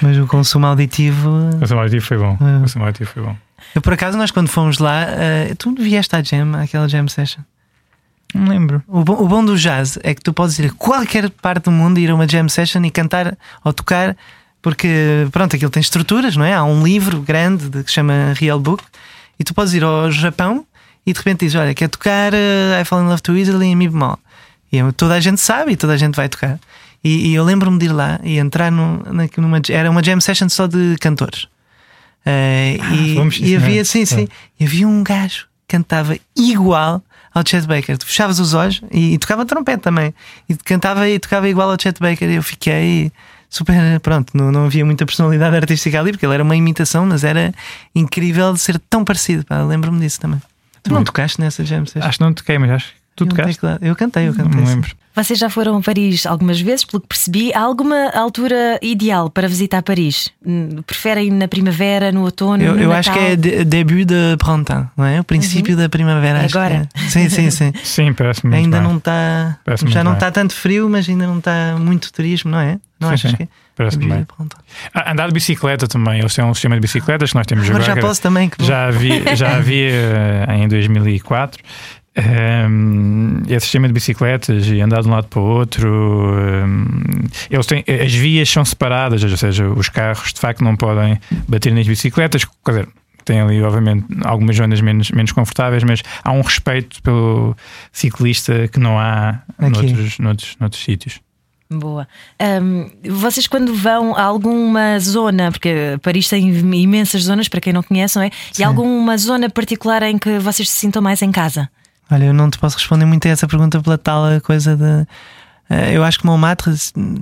Mas 0.01 0.18
o 0.18 0.25
consumo 0.25 0.66
auditivo. 0.68 1.30
O 1.54 1.60
consumo 1.60 1.81
auditivo 1.81 2.06
foi 2.06 2.18
bom. 2.18 2.38
É. 2.39 2.57
O 2.57 2.62
consumo 2.62 2.86
auditivo 2.86 3.10
foi 3.12 3.24
bom. 3.24 3.36
Eu, 3.75 3.81
por 3.81 3.92
acaso, 3.92 4.18
nós 4.18 4.31
quando 4.31 4.48
fomos 4.48 4.80
lá, 4.80 5.01
eh, 5.04 5.54
tu 5.57 5.75
vieste 5.75 6.16
à 6.16 6.24
jam, 6.24 6.56
àquela 6.56 6.88
jam 6.88 7.07
session. 7.10 7.42
Não 8.33 8.44
me 8.44 8.50
lembro. 8.51 8.81
O 8.88 9.04
bom, 9.04 9.13
o 9.22 9.28
bom 9.28 9.44
do 9.44 9.57
jazz 9.57 10.00
é 10.01 10.16
que 10.16 10.22
tu 10.22 10.31
podes 10.31 10.57
ir 10.60 10.68
a 10.68 10.72
qualquer 10.72 11.30
parte 11.30 11.66
do 11.66 11.72
mundo, 11.72 12.00
ir 12.00 12.10
a 12.10 12.16
uma 12.16 12.25
jam 12.28 12.48
session 12.48 12.81
e 12.86 12.89
cantar 12.89 13.38
ou 13.66 13.74
tocar, 13.74 14.16
porque 14.62 15.28
pronto, 15.30 15.57
aquilo 15.57 15.69
tem 15.69 15.81
estruturas, 15.81 16.38
não 16.38 16.45
é? 16.45 16.54
Há 16.54 16.63
um 16.63 16.81
livro 16.86 17.19
grande 17.22 17.69
de- 17.69 17.83
que 17.83 17.89
se 17.89 17.95
chama 17.95 18.33
Real 18.38 18.57
Book, 18.60 18.81
e 19.42 19.44
tu 19.44 19.54
podes 19.56 19.74
ir 19.74 19.84
ao 19.84 20.12
Japão 20.12 20.66
e 21.06 21.12
de 21.14 21.18
repente 21.18 21.40
dizes: 21.46 21.60
Olha, 21.60 21.74
quer 21.74 21.90
tocar 21.90 22.32
eh, 22.34 22.80
I 22.80 22.86
Fall 22.86 23.02
in 23.04 23.08
Love 23.08 23.22
Too 23.24 23.36
Easily 23.38 23.66
em 23.68 23.76
Mi 23.76 23.90
bemol. 23.90 24.20
E 24.72 24.80
toda 24.94 25.16
a 25.16 25.20
gente 25.20 25.42
sabe 25.42 25.72
e 25.72 25.76
toda 25.76 25.94
a 25.94 25.98
gente 25.98 26.16
vai 26.16 26.30
tocar. 26.30 26.60
E, 27.04 27.30
e 27.30 27.34
eu 27.36 27.44
lembro-me 27.44 27.80
de 27.80 27.86
ir 27.88 27.92
lá 27.92 28.20
e 28.24 28.38
entrar 28.38 28.72
num- 28.72 29.02
numa. 29.38 29.60
Era 29.70 29.90
uma 29.90 30.04
jam 30.04 30.22
session 30.22 30.48
só 30.48 30.68
de 30.68 30.96
cantores. 31.02 31.48
Eh, 32.26 32.78
e, 32.94 33.16
fomos, 33.16 33.36
sim, 33.38 33.46
e 33.46 33.56
havia, 33.56 33.84
sim, 33.84 34.06
sim, 34.06 34.28
e 34.60 34.66
havia 34.66 34.88
um 34.88 35.04
gajo 35.04 35.48
que 35.68 35.76
cantava 35.76 36.16
igual 36.38 37.02
ao 37.34 37.44
Chet 37.46 37.66
Baker. 37.66 37.98
Tu 37.98 38.06
fechavas 38.06 38.40
os 38.40 38.54
olhos 38.54 38.82
e, 38.92 39.14
e 39.16 39.18
tocava 39.18 39.44
trompete 39.46 39.82
também. 39.82 40.14
E 40.48 40.56
cantava 40.56 41.10
e 41.10 41.18
tocava 41.18 41.50
igual 41.50 41.72
ao 41.72 41.78
Chet 41.82 42.00
Baker. 42.00 42.30
E 42.30 42.36
eu 42.36 42.44
fiquei 42.44 43.12
super. 43.51 44.00
Pronto, 44.00 44.36
não, 44.36 44.51
não 44.51 44.65
havia 44.65 44.83
muita 44.83 45.06
personalidade 45.06 45.56
artística 45.56 46.00
ali, 46.00 46.12
porque 46.12 46.25
ele 46.25 46.33
era 46.33 46.44
uma 46.44 46.56
imitação, 46.56 47.06
mas 47.06 47.24
era 47.24 47.53
incrível 47.94 48.53
de 48.53 48.59
ser 48.59 48.80
tão 48.89 49.06
parecido. 49.06 49.45
Lembro-me 49.68 50.00
disso 50.00 50.19
também. 50.19 50.42
Tu 50.81 50.92
não 50.92 51.03
tocaste 51.03 51.39
nessa 51.39 51.63
jam 51.63 51.86
session? 51.86 52.07
Acho 52.07 52.18
que 52.18 52.24
não 52.24 52.33
toquei, 52.33 52.57
mas 52.57 52.71
acho 52.71 53.00
tu 53.25 53.35
Eu 53.35 53.38
não 53.45 53.53
tocaste. 53.53 53.85
Eu 53.85 53.95
cantei, 53.95 54.27
eu 54.27 54.33
Não 54.33 54.44
cantei. 54.45 54.62
me 54.62 54.68
sim. 54.68 54.73
lembro. 54.75 54.91
Vocês 55.13 55.38
já 55.38 55.50
foram 55.50 55.75
a 55.75 55.81
Paris 55.81 56.25
algumas 56.25 56.62
vezes, 56.62 56.85
pelo 56.85 57.01
que 57.01 57.07
percebi. 57.09 57.53
Há 57.53 57.59
alguma 57.59 58.12
altura 58.12 58.79
ideal 58.81 59.29
para 59.29 59.45
visitar 59.45 59.81
Paris? 59.83 60.29
Hum, 60.45 60.81
Preferem 60.88 61.29
na 61.29 61.50
primavera, 61.50 62.13
no 62.13 62.21
outono? 62.21 62.63
Eu, 62.63 62.75
no 62.75 62.81
eu 62.81 62.94
acho 62.94 63.12
que 63.12 63.19
é 63.19 63.35
de, 63.35 63.65
début 63.65 64.06
de 64.06 64.38
printemps, 64.38 64.88
não 64.95 65.03
é? 65.06 65.19
O 65.19 65.23
princípio 65.25 65.75
da 65.75 65.89
primavera. 65.89 66.39
É 66.39 66.45
acho 66.45 66.53
que 66.53 66.57
agora. 66.57 66.89
é. 66.95 67.09
Sim, 67.09 67.27
sim, 67.29 67.51
sim. 67.51 67.73
Sim, 67.83 68.13
parece-me 68.13 68.51
muito 68.53 68.63
ainda 68.63 68.79
bem. 68.79 68.88
não 68.88 68.97
está. 68.97 69.57
Parece 69.65 69.85
Já 69.88 70.01
não 70.01 70.13
está 70.13 70.31
tanto 70.31 70.53
frio, 70.53 70.89
mas 70.89 71.09
ainda 71.09 71.27
não 71.27 71.39
está 71.39 71.75
muito 71.77 72.12
turismo, 72.13 72.50
não 72.51 72.59
é? 72.59 72.79
Não 72.97 73.09
Sim, 73.09 73.13
achas 73.15 73.31
sim. 73.31 73.38
que 73.38 73.44
é? 73.44 73.47
Bem. 73.77 73.89
de 73.89 73.97
printemps. 74.25 74.57
Ah, 74.94 75.12
Andar 75.12 75.27
de 75.27 75.33
bicicleta 75.33 75.88
também. 75.88 76.19
Eles 76.19 76.33
têm 76.35 76.45
um 76.45 76.53
sistema 76.53 76.75
de 76.75 76.81
bicicletas 76.81 77.31
que 77.31 77.35
nós 77.35 77.47
temos 77.47 77.68
Agora 77.68 77.83
agora. 77.83 78.00
já 78.01 78.07
posso 78.07 78.21
também. 78.21 78.47
Que. 78.47 78.63
Já 78.63 78.88
havia, 78.88 79.35
já 79.35 79.56
havia 79.57 79.89
eh, 80.47 80.56
em 80.56 80.68
2004 80.68 81.62
ehm, 82.16 83.42
esse 83.48 83.62
sistema 83.62 83.88
de 83.88 83.94
bicicletas 83.94 84.68
e 84.68 84.81
andar 84.81 85.02
de 85.02 85.08
um 85.08 85.12
lado 85.12 85.28
para 85.28 85.40
o 85.40 85.44
outro. 85.44 86.34
ehm, 86.38 87.28
eles 87.50 87.66
têm, 87.66 87.84
as 87.88 88.13
vias 88.13 88.50
são 88.50 88.63
separadas, 88.66 89.24
ou 89.24 89.38
seja, 89.38 89.68
os 89.69 89.90
carros 89.90 90.33
de 90.33 90.40
facto 90.40 90.64
não 90.64 90.76
podem 90.76 91.19
bater 91.47 91.74
nas 91.74 91.88
bicicletas. 91.88 92.45
Quer 92.66 92.71
dizer, 92.71 92.88
tem 93.24 93.40
ali, 93.40 93.62
obviamente, 93.62 94.06
algumas 94.24 94.56
zonas 94.56 94.81
menos, 94.81 95.12
menos 95.12 95.31
confortáveis, 95.31 95.83
mas 95.83 96.02
há 96.24 96.31
um 96.31 96.42
respeito 96.42 97.02
pelo 97.02 97.56
ciclista 97.92 98.68
que 98.68 98.80
não 98.80 99.00
há 99.00 99.42
Aqui. 99.57 99.69
noutros, 99.69 100.19
noutros, 100.19 100.56
noutros 100.59 100.83
sítios. 100.83 101.19
Boa. 101.69 102.06
Hum, 102.62 102.90
vocês, 103.09 103.47
quando 103.47 103.74
vão 103.74 104.14
a 104.14 104.21
alguma 104.24 105.00
zona, 105.00 105.50
porque 105.52 105.97
Paris 106.02 106.28
tem 106.28 106.50
imensas 106.76 107.24
zonas, 107.24 107.47
para 107.47 107.62
quem 107.62 107.71
não 107.71 107.81
conhece, 107.81 108.18
não 108.18 108.24
é? 108.24 108.31
Sim. 108.52 108.62
E 108.62 108.66
alguma 108.66 109.18
zona 109.18 109.50
particular 109.50 110.04
em 110.04 110.18
que 110.18 110.38
vocês 110.38 110.69
se 110.69 110.76
sintam 110.78 111.02
mais 111.02 111.21
em 111.21 111.31
casa? 111.31 111.69
Olha, 112.11 112.25
eu 112.25 112.33
não 112.33 112.49
te 112.49 112.57
posso 112.59 112.77
responder 112.77 113.06
muito 113.06 113.25
a 113.27 113.31
essa 113.31 113.47
pergunta 113.47 113.81
pela 113.81 113.97
tal 113.97 114.23
coisa 114.41 114.75
de. 114.75 115.07
eh, 115.69 115.95
eu 115.95 116.03
acho 116.03 116.19
que 116.19 116.25
Montmartre, 116.25 116.71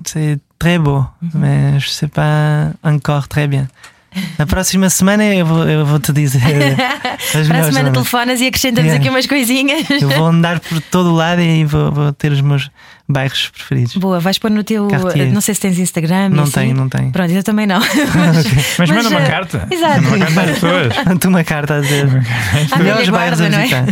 c'est 0.05 0.39
très 0.57 0.77
beau, 0.79 1.05
Uhum. 1.21 1.29
mas 1.35 1.83
je 1.83 1.89
sais 1.91 2.09
pas 2.11 2.73
encore 2.83 3.27
très 3.27 3.47
bien. 3.47 3.67
Na 4.39 4.45
próxima 4.47 4.89
semana 4.89 5.23
eu 5.23 5.45
vou, 5.45 5.63
eu 5.69 5.85
vou 5.85 5.99
te 5.99 6.11
dizer. 6.11 6.41
Para 7.47 7.59
a 7.59 7.63
semana 7.63 7.91
telefonas 7.91 8.41
e 8.41 8.47
acrescentamos 8.47 8.87
Yeah. 8.89 8.99
aqui 8.99 9.09
umas 9.09 9.27
coisinhas. 9.27 9.87
Eu 10.01 10.09
vou 10.09 10.25
andar 10.27 10.59
por 10.59 10.81
todo 10.81 11.11
o 11.11 11.15
lado 11.15 11.41
e 11.41 11.63
vou, 11.63 11.91
vou 11.91 12.11
ter 12.11 12.31
os 12.31 12.41
meus 12.41 12.71
bairros 13.09 13.49
preferidos. 13.49 13.95
Boa, 13.97 14.19
vais 14.19 14.37
pôr 14.37 14.51
no 14.51 14.63
teu. 14.63 14.87
Cartier. 14.87 15.31
Não 15.33 15.41
sei 15.41 15.55
se 15.55 15.61
tens 15.61 15.79
Instagram. 15.79 16.29
Não 16.29 16.43
assim. 16.43 16.53
tenho, 16.53 16.75
não 16.75 16.87
tenho. 16.87 17.11
Pronto, 17.11 17.31
eu 17.31 17.43
também 17.43 17.65
não. 17.65 17.79
Mas, 18.77 18.89
manda 18.89 19.09
uma 19.09 19.21
eh, 19.21 19.27
carta. 19.27 19.67
Exato. 19.71 20.01
Manda 20.03 20.17
uma 20.17 20.25
carta 20.25 20.43
às 20.43 20.51
pessoas. 20.59 21.05
Manda 21.05 21.27
uma 21.29 21.43
carta 21.43 21.75
a 21.77 21.81
dizer. 21.81 22.07
Melhores 22.77 23.09
bairros 23.09 23.41
a 23.41 23.49
não 23.49 23.57
é? 23.57 23.61
visitar. 23.63 23.85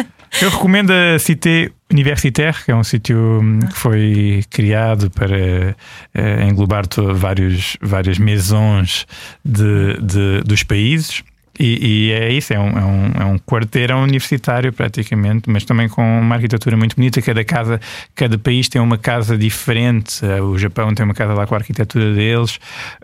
Eu 0.42 0.50
recomendo 0.50 0.90
a 0.90 1.16
Cité 1.16 1.70
Universitaire, 1.92 2.56
que 2.64 2.72
é 2.72 2.74
um 2.74 2.82
sítio 2.82 3.16
hum, 3.40 3.60
que 3.60 3.76
foi 3.76 4.42
criado 4.50 5.08
para 5.08 5.76
eh, 6.12 6.48
englobar 6.48 6.86
vários, 7.14 7.76
várias 7.80 8.18
maisons 8.18 9.06
de, 9.44 9.96
de- 10.02 10.40
dos 10.44 10.64
países. 10.64 11.22
E, 11.58 12.08
e 12.08 12.12
é 12.12 12.32
isso, 12.32 12.52
é 12.52 12.58
um, 12.58 12.78
é, 12.78 12.84
um, 12.84 13.12
é 13.20 13.24
um 13.24 13.38
quarteirão 13.38 14.02
universitário 14.02 14.72
praticamente, 14.72 15.48
mas 15.48 15.64
também 15.64 15.88
com 15.88 16.02
uma 16.20 16.34
arquitetura 16.34 16.76
muito 16.76 16.96
bonita. 16.96 17.22
Cada 17.22 17.44
casa, 17.44 17.80
cada 18.14 18.36
país 18.36 18.68
tem 18.68 18.80
uma 18.80 18.98
casa 18.98 19.38
diferente. 19.38 20.24
Uh, 20.24 20.42
O 20.44 20.58
Japão 20.58 20.92
tem 20.94 21.04
uma 21.04 21.14
casa 21.14 21.32
lá 21.32 21.46
com 21.46 21.54
a 21.54 21.58
arquitetura 21.58 22.12
deles. 22.12 22.58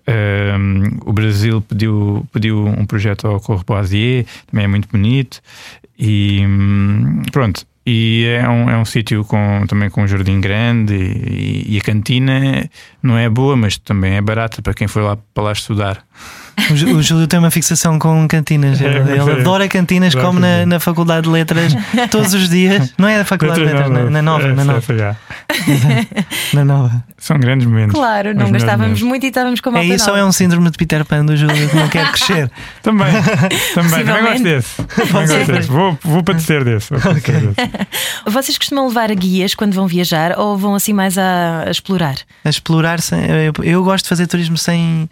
Um, 0.08 0.98
o 1.04 1.12
Brasil 1.12 1.60
pediu, 1.62 2.26
pediu 2.32 2.66
um 2.66 2.84
projeto 2.86 3.28
ao 3.28 3.40
Corbusier, 3.40 4.26
também 4.50 4.64
é 4.64 4.68
muito 4.68 4.88
bonito. 4.88 5.40
E 5.98 6.44
hum, 6.44 7.22
pronto. 7.30 7.64
E 7.86 8.26
é 8.26 8.48
um, 8.48 8.70
é 8.70 8.76
um 8.76 8.84
sítio 8.84 9.24
com, 9.24 9.64
também 9.66 9.88
com 9.90 10.02
um 10.02 10.06
jardim 10.06 10.40
grande 10.40 10.94
e, 10.94 11.74
e 11.74 11.78
a 11.78 11.80
cantina 11.80 12.68
não 13.02 13.16
é 13.16 13.28
boa, 13.28 13.56
mas 13.56 13.78
também 13.78 14.14
é 14.14 14.20
barata 14.20 14.60
para 14.60 14.74
quem 14.74 14.86
foi 14.86 15.02
lá 15.02 15.16
para 15.16 15.44
lá 15.44 15.52
estudar. 15.52 16.04
O 16.70 16.76
Jú- 16.76 16.96
O 16.96 17.02
Júlio 17.02 17.26
tem 17.26 17.38
uma 17.38 17.50
fixação 17.50 17.98
com 17.98 18.26
cantinas. 18.28 18.80
Ele, 18.80 18.98
É, 18.98 19.00
ele 19.00 19.30
é. 19.30 19.40
adora 19.40 19.66
cantinas, 19.68 20.14
como 20.14 20.38
na, 20.38 20.64
na 20.66 20.78
Faculdade 20.80 21.22
de 21.26 21.32
Letras, 21.32 21.74
todos 22.10 22.32
os 22.34 22.48
dias. 22.48 22.92
Não 22.98 23.08
é 23.08 23.18
da 23.18 23.24
Faculdade 23.24 23.60
de 23.60 23.66
Letras, 23.66 23.90
na, 23.90 24.10
na 24.10 24.22
nova, 24.22 24.48
É, 24.48 24.52
na 24.52 24.64
nova. 24.64 24.80
certo, 24.80 24.98
já. 24.98 25.16
Na 26.54 26.64
nova. 26.64 27.04
São 27.18 27.38
grandes 27.38 27.66
momentos. 27.66 27.94
Claro, 27.94 28.34
não 28.34 28.50
gastávamos 28.50 29.02
muito 29.02 29.24
e 29.24 29.28
estávamos 29.28 29.60
com 29.60 29.70
É 29.70 29.72
malta 29.74 29.86
isso 29.94 30.04
ou 30.04 30.10
nova. 30.16 30.20
é 30.20 30.24
um 30.28 30.32
síndrome 30.32 30.70
de 30.70 30.78
Peter 30.78 31.04
Pan 31.04 31.24
do 31.24 31.36
Júlio 31.36 31.68
que 31.68 31.76
não 31.76 31.88
quer 31.88 32.10
crescer? 32.12 32.50
Também, 32.82 33.06
também, 33.74 34.04
também 34.04 34.22
gosto 34.22 34.42
desse. 34.42 34.82
Também 34.82 35.26
gosto 35.28 35.52
desse. 35.52 35.68
Vou, 35.68 35.98
vou 36.02 36.22
padecer 36.22 36.64
desse. 36.64 36.90
Vou 36.90 37.00
padecer 37.00 37.40
desse. 37.40 37.70
Vocês 38.26 38.56
costumam 38.56 38.88
levar 38.88 39.14
guias 39.14 39.54
quando 39.54 39.74
vão 39.74 39.86
viajar 39.86 40.38
ou 40.38 40.56
vão 40.56 40.74
assim 40.74 40.92
mais 40.94 41.18
a, 41.18 41.64
a 41.66 41.70
explorar? 41.70 42.14
A 42.44 42.48
explorar 42.48 43.00
sem. 43.00 43.20
Eu, 43.26 43.52
eu 43.62 43.84
gosto 43.84 44.04
de 44.04 44.08
fazer 44.08 44.26
turismo 44.26 44.56
sem, 44.56 45.08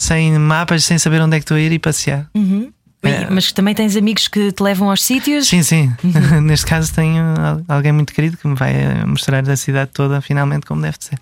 sem 0.00 0.38
mapas, 0.38 0.84
sem 0.84 0.98
saber 0.98 1.20
onde 1.20 1.36
é 1.36 1.38
que 1.38 1.44
estou 1.44 1.56
a 1.56 1.60
ir 1.60 1.70
e 1.72 1.78
passear. 1.78 2.26
E- 2.34 3.26
Mas 3.30 3.52
também 3.52 3.74
tens 3.74 3.96
amigos 3.96 4.28
que 4.28 4.50
te 4.50 4.62
levam 4.62 4.88
aos 4.90 5.02
sítios? 5.02 5.46
Sim, 5.46 5.62
sim. 5.62 5.92
Uhum. 6.02 6.40
Neste 6.48 6.66
caso 6.66 6.92
tenho 6.94 7.22
al- 7.38 7.62
alguém 7.68 7.92
muito 7.92 8.12
querido 8.14 8.36
que 8.38 8.46
me 8.48 8.54
vai 8.54 8.72
eh, 8.74 9.04
mostrar 9.06 9.48
a 9.48 9.56
cidade 9.56 9.90
toda, 9.92 10.20
finalmente, 10.20 10.64
como 10.66 10.80
deve 10.82 10.96
de 10.98 11.04
ser. 11.04 11.18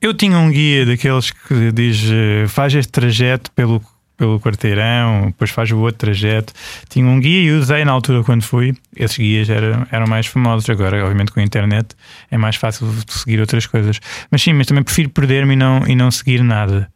Eu 0.00 0.12
tinha 0.14 0.38
um 0.38 0.50
guia 0.50 0.84
daqueles 0.84 1.30
que 1.30 1.72
diz 1.72 2.02
eh, 2.10 2.46
faz 2.48 2.74
este 2.74 2.90
trajeto 2.92 3.50
pelo, 3.52 3.82
pelo 4.16 4.38
quarteirão, 4.40 5.26
depois 5.26 5.50
faz 5.50 5.70
o 5.70 5.78
outro 5.78 5.98
trajeto. 5.98 6.52
Tinha 6.88 7.06
um 7.06 7.18
guia 7.20 7.42
e 7.42 7.50
usei 7.52 7.84
na 7.84 7.92
altura 7.92 8.22
quando 8.24 8.42
fui. 8.42 8.74
Esses 8.94 9.16
guias 9.18 9.48
eram, 9.50 9.86
eram 9.90 10.06
mais 10.06 10.26
famosos. 10.26 10.68
Agora, 10.70 11.02
obviamente, 11.02 11.30
com 11.32 11.40
a 11.40 11.42
internet 11.42 11.88
é 12.30 12.36
mais 12.38 12.56
fácil 12.56 12.86
de 13.06 13.12
seguir 13.12 13.40
outras 13.40 13.66
coisas. 13.66 14.00
Mas 14.30 14.42
sim, 14.42 14.52
mas 14.52 14.66
também 14.66 14.82
prefiro 14.84 15.08
perder-me 15.10 15.54
e 15.54 15.56
não, 15.56 15.86
e 15.86 15.94
não 15.94 16.10
seguir 16.10 16.42
nada. 16.42 16.90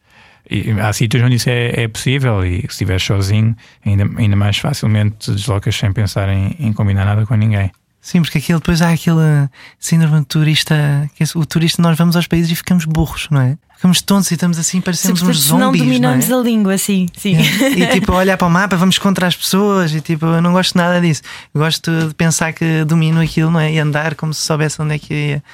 E 0.51 0.73
há 0.81 0.93
sítios 0.93 1.23
onde 1.23 1.37
isso 1.37 1.49
é, 1.49 1.85
é 1.85 1.89
possível 1.89 2.45
e 2.45 2.61
se 2.63 2.67
estiveres 2.67 3.03
sozinho, 3.03 3.57
ainda, 3.87 4.05
ainda 4.17 4.35
mais 4.35 4.59
facilmente 4.59 5.17
te 5.19 5.31
deslocas 5.33 5.77
sem 5.77 5.93
pensar 5.93 6.29
em, 6.29 6.57
em 6.59 6.73
combinar 6.73 7.05
nada 7.05 7.25
com 7.25 7.35
ninguém. 7.37 7.71
Sim, 8.01 8.23
porque 8.23 8.39
aquilo, 8.39 8.59
depois 8.59 8.81
há 8.81 8.91
aquele 8.91 9.49
síndrome 9.79 10.21
de 10.21 10.27
turista. 10.27 11.09
Que 11.15 11.23
é 11.23 11.27
o 11.35 11.45
turista, 11.45 11.83
nós 11.83 11.97
vamos 11.99 12.17
aos 12.17 12.27
países 12.27 12.51
e 12.51 12.57
ficamos 12.57 12.87
burros, 12.87 13.29
não 13.31 13.41
é? 13.41 13.59
Ficamos 13.77 14.01
tontos 14.03 14.31
e 14.31 14.35
estamos 14.35 14.59
assim, 14.59 14.81
parecemos 14.81 15.23
uns 15.23 15.45
se 15.45 15.53
não 15.53 15.61
zombies. 15.61 15.85
dominamos 15.85 16.29
não 16.29 16.39
é? 16.39 16.41
a 16.41 16.43
língua, 16.43 16.79
sim. 16.79 17.07
sim. 17.17 17.37
E 17.77 17.87
tipo, 17.89 18.13
olhar 18.13 18.37
para 18.37 18.47
o 18.47 18.51
mapa, 18.51 18.77
vamos 18.77 18.99
contra 18.99 19.27
as 19.27 19.37
pessoas 19.37 19.95
e 19.95 20.01
tipo, 20.01 20.27
eu 20.27 20.43
não 20.43 20.53
gosto 20.53 20.77
nada 20.77 21.01
disso. 21.01 21.23
Eu 21.55 21.61
gosto 21.61 22.09
de 22.09 22.15
pensar 22.15 22.53
que 22.53 22.85
domino 22.85 23.21
aquilo, 23.21 23.51
não 23.51 23.61
é? 23.61 23.73
E 23.73 23.79
andar 23.79 24.15
como 24.15 24.35
se 24.35 24.43
soubesse 24.43 24.81
onde 24.81 24.95
é 24.95 24.99
que 24.99 25.15
ia. 25.15 25.45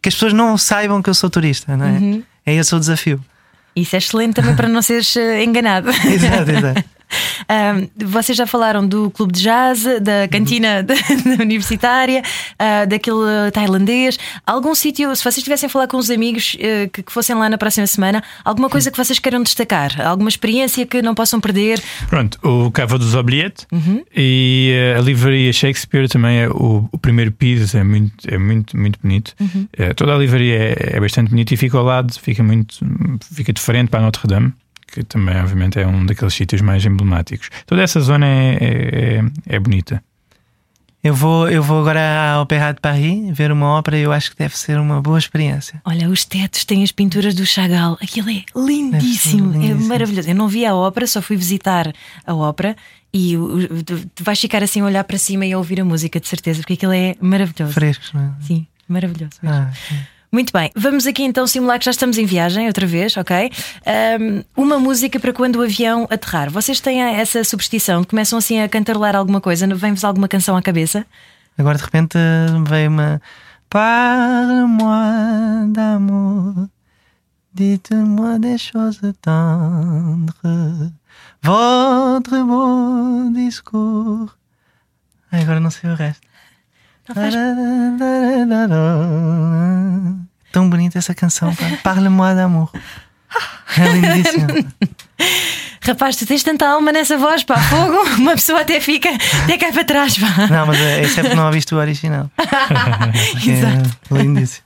Que 0.00 0.08
as 0.08 0.14
pessoas 0.14 0.32
não 0.32 0.56
saibam 0.56 1.02
que 1.02 1.10
eu 1.10 1.14
sou 1.14 1.28
turista, 1.28 1.76
não 1.76 1.86
é? 1.86 1.90
Uhum. 1.92 2.22
É 2.44 2.54
esse 2.54 2.74
o 2.74 2.78
desafio. 2.78 3.20
Isso 3.76 3.94
é 3.94 3.98
excelente 3.98 4.34
também 4.36 4.56
para 4.56 4.68
não 4.68 4.80
seres 4.80 5.14
eh, 5.16 5.44
enganado. 5.44 5.90
Exato, 5.90 6.50
exato. 6.50 6.84
Ahm, 7.48 7.86
vocês 7.96 8.36
já 8.36 8.46
falaram 8.46 8.86
do 8.86 9.10
clube 9.10 9.32
de 9.32 9.42
jazz, 9.42 9.84
da 10.02 10.26
cantina 10.28 10.82
da, 10.84 10.94
da 10.94 11.42
universitária, 11.42 12.22
ah, 12.58 12.84
daquele 12.84 13.50
tailandês. 13.52 14.18
Algum 14.46 14.74
sítio, 14.74 15.14
se 15.14 15.22
vocês 15.22 15.38
estivessem 15.38 15.66
a 15.68 15.70
falar 15.70 15.86
com 15.86 15.96
os 15.96 16.10
amigos 16.10 16.56
eh, 16.58 16.88
que, 16.92 17.02
que 17.02 17.12
fossem 17.12 17.36
lá 17.36 17.48
na 17.48 17.56
próxima 17.58 17.86
semana, 17.86 18.22
alguma 18.44 18.68
coisa 18.68 18.90
que 18.90 18.96
vocês 18.96 19.18
queiram 19.18 19.42
destacar? 19.42 20.00
Alguma 20.04 20.28
experiência 20.28 20.84
que 20.86 21.00
não 21.02 21.14
possam 21.14 21.40
perder? 21.40 21.80
Pronto, 22.08 22.38
o 22.42 22.70
Cava 22.70 22.98
dos 22.98 23.14
Oubliettes 23.14 23.66
Uhum. 23.72 24.04
e 24.14 24.72
eh, 24.74 24.98
a 24.98 25.00
livraria 25.02 25.52
Shakespeare 25.52 26.08
também 26.08 26.38
é 26.40 26.48
o, 26.48 26.88
o 26.90 26.98
primeiro 26.98 27.30
piso, 27.32 27.76
é 27.76 27.84
muito, 27.84 28.12
é 28.28 28.38
muito, 28.38 28.76
muito 28.76 28.98
bonito. 29.00 29.34
Uhum. 29.40 29.68
Eh, 29.76 29.94
toda 29.94 30.14
a 30.14 30.18
livraria 30.18 30.56
é, 30.56 30.96
é 30.96 31.00
bastante 31.00 31.30
bonita 31.30 31.54
e 31.54 31.56
fica 31.56 31.76
ao 31.78 31.84
lado, 31.84 32.12
fica 32.18 32.42
muito, 32.42 32.78
fica 33.32 33.52
diferente 33.52 33.88
para 33.88 34.00
Notre 34.00 34.26
Dame, 34.26 34.52
que 34.86 35.02
também, 35.04 35.36
obviamente, 35.40 35.78
é 35.78 35.86
um 35.86 36.04
daqueles 36.06 36.34
sítios 36.34 36.60
mais 36.60 36.84
emblemáticos. 36.84 37.50
Toda 37.66 37.82
essa 37.82 38.00
zona 38.00 38.26
é, 38.26 38.54
é, 38.54 39.16
é- 39.48 39.56
é 39.56 39.58
bonita. 39.58 40.02
Eu 41.04 41.14
vou, 41.14 41.48
eu 41.48 41.62
vou 41.62 41.78
agora 41.80 42.32
ao 42.32 42.42
Opéra 42.42 42.72
de 42.74 42.80
Paris 42.80 43.30
ver 43.36 43.52
uma 43.52 43.66
ópera 43.78 43.96
e 43.96 44.02
eu 44.02 44.10
acho 44.12 44.30
que 44.32 44.36
deve 44.38 44.58
ser 44.58 44.76
uma 44.76 45.00
boa 45.00 45.16
experiência. 45.18 45.80
Olha, 45.84 46.08
os 46.08 46.24
tetos 46.24 46.64
têm 46.64 46.82
as 46.82 46.90
pinturas 46.90 47.32
do 47.32 47.46
Chagall. 47.46 47.96
Aquilo 48.02 48.28
é 48.28 48.42
lindíssimo, 48.56 49.50
é 49.54 49.58
lindíssimo. 49.58 49.86
maravilhoso. 49.88 50.28
Eu 50.30 50.34
não 50.34 50.48
vi 50.48 50.66
a 50.66 50.74
ópera, 50.74 51.06
só 51.06 51.22
fui 51.22 51.36
visitar 51.36 51.92
a 52.26 52.34
ópera 52.34 52.74
e 53.14 53.34
tu 53.84 54.24
vais 54.24 54.40
ficar 54.40 54.64
assim 54.64 54.80
a 54.80 54.84
olhar 54.84 55.04
para 55.04 55.16
cima 55.16 55.46
e 55.46 55.52
a 55.52 55.58
ouvir 55.58 55.80
a 55.80 55.84
música, 55.84 56.18
de 56.18 56.26
certeza, 56.26 56.58
porque 56.60 56.72
aquilo 56.72 56.92
é 56.92 57.14
maravilhoso. 57.20 57.72
Frescos, 57.72 58.12
não 58.12 58.22
é? 58.22 58.30
Sim, 58.44 58.66
maravilhoso. 58.88 59.34
mesmo. 59.42 59.56
Ah, 59.58 59.70
sim. 59.88 59.96
Muito 60.30 60.52
bem, 60.52 60.70
vamos 60.74 61.06
aqui 61.06 61.22
então 61.22 61.46
simular 61.46 61.78
que 61.78 61.84
já 61.84 61.90
estamos 61.90 62.18
em 62.18 62.26
viagem 62.26 62.66
outra 62.66 62.86
vez, 62.86 63.16
ok? 63.16 63.50
Ahm, 63.86 64.42
uma 64.56 64.78
música 64.78 65.18
para 65.18 65.32
quando 65.32 65.56
o 65.56 65.62
avião 65.62 66.06
aterrar. 66.10 66.50
Vocês 66.50 66.80
têm 66.80 67.00
essa 67.00 67.42
superstição? 67.44 68.04
Começam 68.04 68.38
assim 68.38 68.60
a 68.60 68.68
cantarolar 68.68 69.14
alguma 69.16 69.40
coisa? 69.40 69.66
Vem-vos 69.74 70.04
alguma 70.04 70.28
canção 70.28 70.56
à 70.56 70.62
cabeça? 70.62 71.06
Agora 71.56 71.78
de 71.78 71.84
repente 71.84 72.18
veio 72.68 72.90
uma 72.90 73.20
Parle-moi 73.68 75.66
d'amour, 75.72 76.68
dites-moi 77.52 78.38
des 78.38 78.58
choses 78.60 79.00
tendres, 79.20 80.92
votre 81.42 82.44
beau 82.44 83.30
discours. 83.34 84.30
Ai, 85.32 85.42
agora 85.42 85.58
não 85.58 85.70
sei 85.70 85.90
o 85.90 85.94
resto. 85.94 86.26
Tão 90.56 90.70
bonita 90.70 90.96
essa 90.96 91.14
canção, 91.14 91.54
pá. 91.54 91.64
Parle-moi 91.84 92.34
d'amour. 92.34 92.70
É 93.76 93.92
lindíssima. 93.92 94.46
Rapaz, 95.82 96.16
tu 96.16 96.24
tens 96.24 96.42
tanta 96.42 96.66
alma 96.66 96.92
nessa 96.92 97.18
voz, 97.18 97.44
pá, 97.44 97.58
fogo, 97.58 97.98
uma 98.16 98.32
pessoa 98.32 98.60
até 98.60 98.80
fica, 98.80 99.10
até 99.42 99.58
cai 99.58 99.70
para 99.70 99.84
trás, 99.84 100.16
pá. 100.16 100.46
Não, 100.48 100.66
mas 100.66 100.80
é, 100.80 101.02
isso 101.02 101.20
é 101.20 101.34
não 101.34 101.44
ouviste 101.46 101.74
o 101.74 101.78
original. 101.78 102.30
Que 103.42 103.50
Exato, 103.50 103.90
é 104.12 104.22
lindíssimo. 104.22 104.64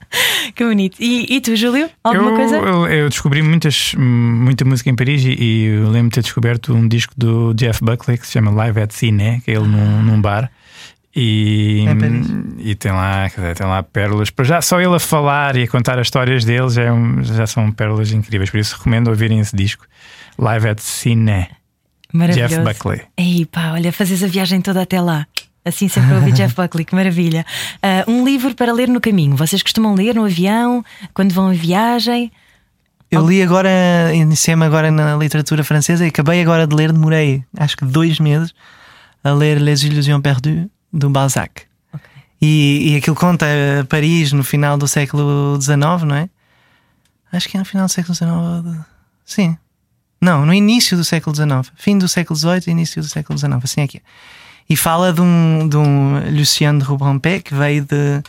que 0.55 0.63
bonito. 0.63 0.95
E, 0.97 1.35
e 1.35 1.41
tu, 1.41 1.55
Júlio? 1.57 1.89
Alguma 2.01 2.29
eu, 2.29 2.35
coisa? 2.37 2.55
Eu, 2.55 2.87
eu 2.87 3.09
descobri 3.09 3.41
muitas, 3.41 3.93
muita 3.97 4.63
música 4.63 4.89
em 4.89 4.95
Paris 4.95 5.25
e, 5.25 5.33
e 5.33 5.65
eu 5.65 5.89
lembro 5.89 6.09
de 6.09 6.15
ter 6.15 6.21
descoberto 6.21 6.73
um 6.73 6.87
disco 6.87 7.13
do 7.17 7.53
Jeff 7.53 7.83
Buckley 7.83 8.17
que 8.17 8.27
se 8.27 8.33
chama 8.33 8.51
Live 8.51 8.79
at 8.79 8.91
Cine, 8.91 9.41
que 9.41 9.51
é 9.51 9.55
ele 9.55 9.67
num, 9.67 10.03
num 10.03 10.21
bar. 10.21 10.49
E, 11.15 11.83
É 11.87 12.69
e 12.69 12.75
tem 12.75 12.91
lá, 12.91 13.27
dizer, 13.27 13.55
tem 13.55 13.67
lá 13.67 13.83
pérolas. 13.83 14.29
Para 14.29 14.45
já 14.45 14.61
só 14.61 14.79
ele 14.79 14.95
a 14.95 14.99
falar 14.99 15.55
e 15.57 15.63
a 15.63 15.67
contar 15.67 15.99
as 15.99 16.07
histórias 16.07 16.45
dele 16.45 16.69
já, 16.69 16.83
é 16.83 16.91
um- 16.91 17.21
já 17.23 17.45
são 17.45 17.71
pérolas 17.71 18.11
incríveis. 18.11 18.49
Por 18.49 18.59
isso 18.59 18.77
recomendo 18.77 19.09
ouvirem 19.09 19.39
esse 19.39 19.55
disco. 19.55 19.85
Live 20.37 20.69
at 20.69 20.79
Cine. 20.79 21.47
Jeff 22.33 22.59
Buckley. 22.59 23.01
Ei, 23.17 23.45
pá, 23.45 23.71
olha, 23.73 23.91
fazes 23.91 24.23
a 24.23 24.27
viagem 24.27 24.61
toda 24.61 24.81
até 24.81 24.99
lá. 25.01 25.25
Assim 25.63 25.87
sempre 25.87 26.13
a 26.13 26.15
ouvir 26.17 26.31
Jeff 26.33 26.55
Buckley, 26.55 26.83
que 26.85 26.95
maravilha. 26.95 27.45
Ah, 27.81 28.03
um 28.07 28.25
livro 28.25 28.53
para 28.55 28.73
ler 28.73 28.87
no 28.87 28.99
caminho. 28.99 29.35
Vocês 29.35 29.61
costumam 29.61 29.93
ler 29.93 30.15
no 30.15 30.25
avião, 30.25 30.83
quando 31.13 31.33
vão 31.33 31.53
em 31.53 31.55
viagem? 31.57 32.31
Eu 33.09 33.27
li 33.27 33.41
agora, 33.43 33.69
iniciei-me 34.13 34.63
agora 34.65 34.89
na 34.89 35.15
literatura 35.17 35.63
francesa 35.65 36.05
e 36.05 36.07
acabei 36.07 36.41
agora 36.41 36.65
de 36.65 36.73
ler, 36.73 36.93
demorei 36.93 37.43
acho 37.57 37.75
que 37.75 37.83
dois 37.83 38.19
meses 38.19 38.53
a 39.21 39.31
ler 39.33 39.59
Les 39.61 39.83
Illusions 39.83 40.21
Perdues 40.21 40.67
do 40.91 41.09
Balzac. 41.09 41.63
E, 42.41 42.93
e 42.93 42.95
aquilo 42.97 43.15
conta 43.15 43.45
Paris 43.87 44.31
no 44.31 44.43
final 44.43 44.77
do 44.77 44.87
século 44.87 45.59
XIX, 45.61 45.77
não 46.05 46.15
é? 46.15 46.29
Acho 47.31 47.47
que 47.47 47.55
é 47.55 47.59
no 47.59 47.65
final 47.65 47.85
do 47.85 47.91
século 47.91 48.15
XIX. 48.15 48.85
Sim. 49.23 49.57
Não, 50.19 50.45
no 50.45 50.53
início 50.53 50.97
do 50.97 51.03
século 51.03 51.35
XIX. 51.35 51.71
Fim 51.75 51.97
do 51.97 52.07
século 52.07 52.37
XVIII 52.37 52.63
e 52.67 52.71
início 52.71 53.01
do 53.01 53.07
século 53.07 53.37
XIX. 53.37 53.53
Assim 53.63 53.81
é 53.81 53.87
que 53.87 53.97
é. 53.97 54.01
E 54.69 54.75
fala 54.75 55.13
de 55.13 55.21
um, 55.21 55.67
de 55.67 55.77
um 55.77 56.35
Lucien 56.35 56.77
de 56.77 56.83
Rubempré 56.83 57.39
que 57.39 57.53
veio 57.53 57.83
de, 57.83 58.21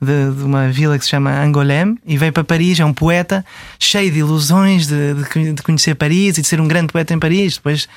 de, 0.00 0.34
de 0.34 0.42
uma 0.42 0.68
vila 0.68 0.98
que 0.98 1.04
se 1.04 1.10
chama 1.10 1.30
Angoulême 1.42 1.98
e 2.06 2.16
veio 2.16 2.32
para 2.32 2.44
Paris. 2.44 2.80
É 2.80 2.84
um 2.84 2.92
poeta 2.92 3.44
cheio 3.78 4.10
de 4.10 4.18
ilusões 4.18 4.86
de, 4.86 5.14
de 5.14 5.52
de 5.52 5.62
conhecer 5.62 5.94
Paris 5.94 6.38
e 6.38 6.42
de 6.42 6.46
ser 6.46 6.60
um 6.60 6.68
grande 6.68 6.92
poeta 6.92 7.14
em 7.14 7.18
Paris. 7.18 7.56
Depois 7.56 7.88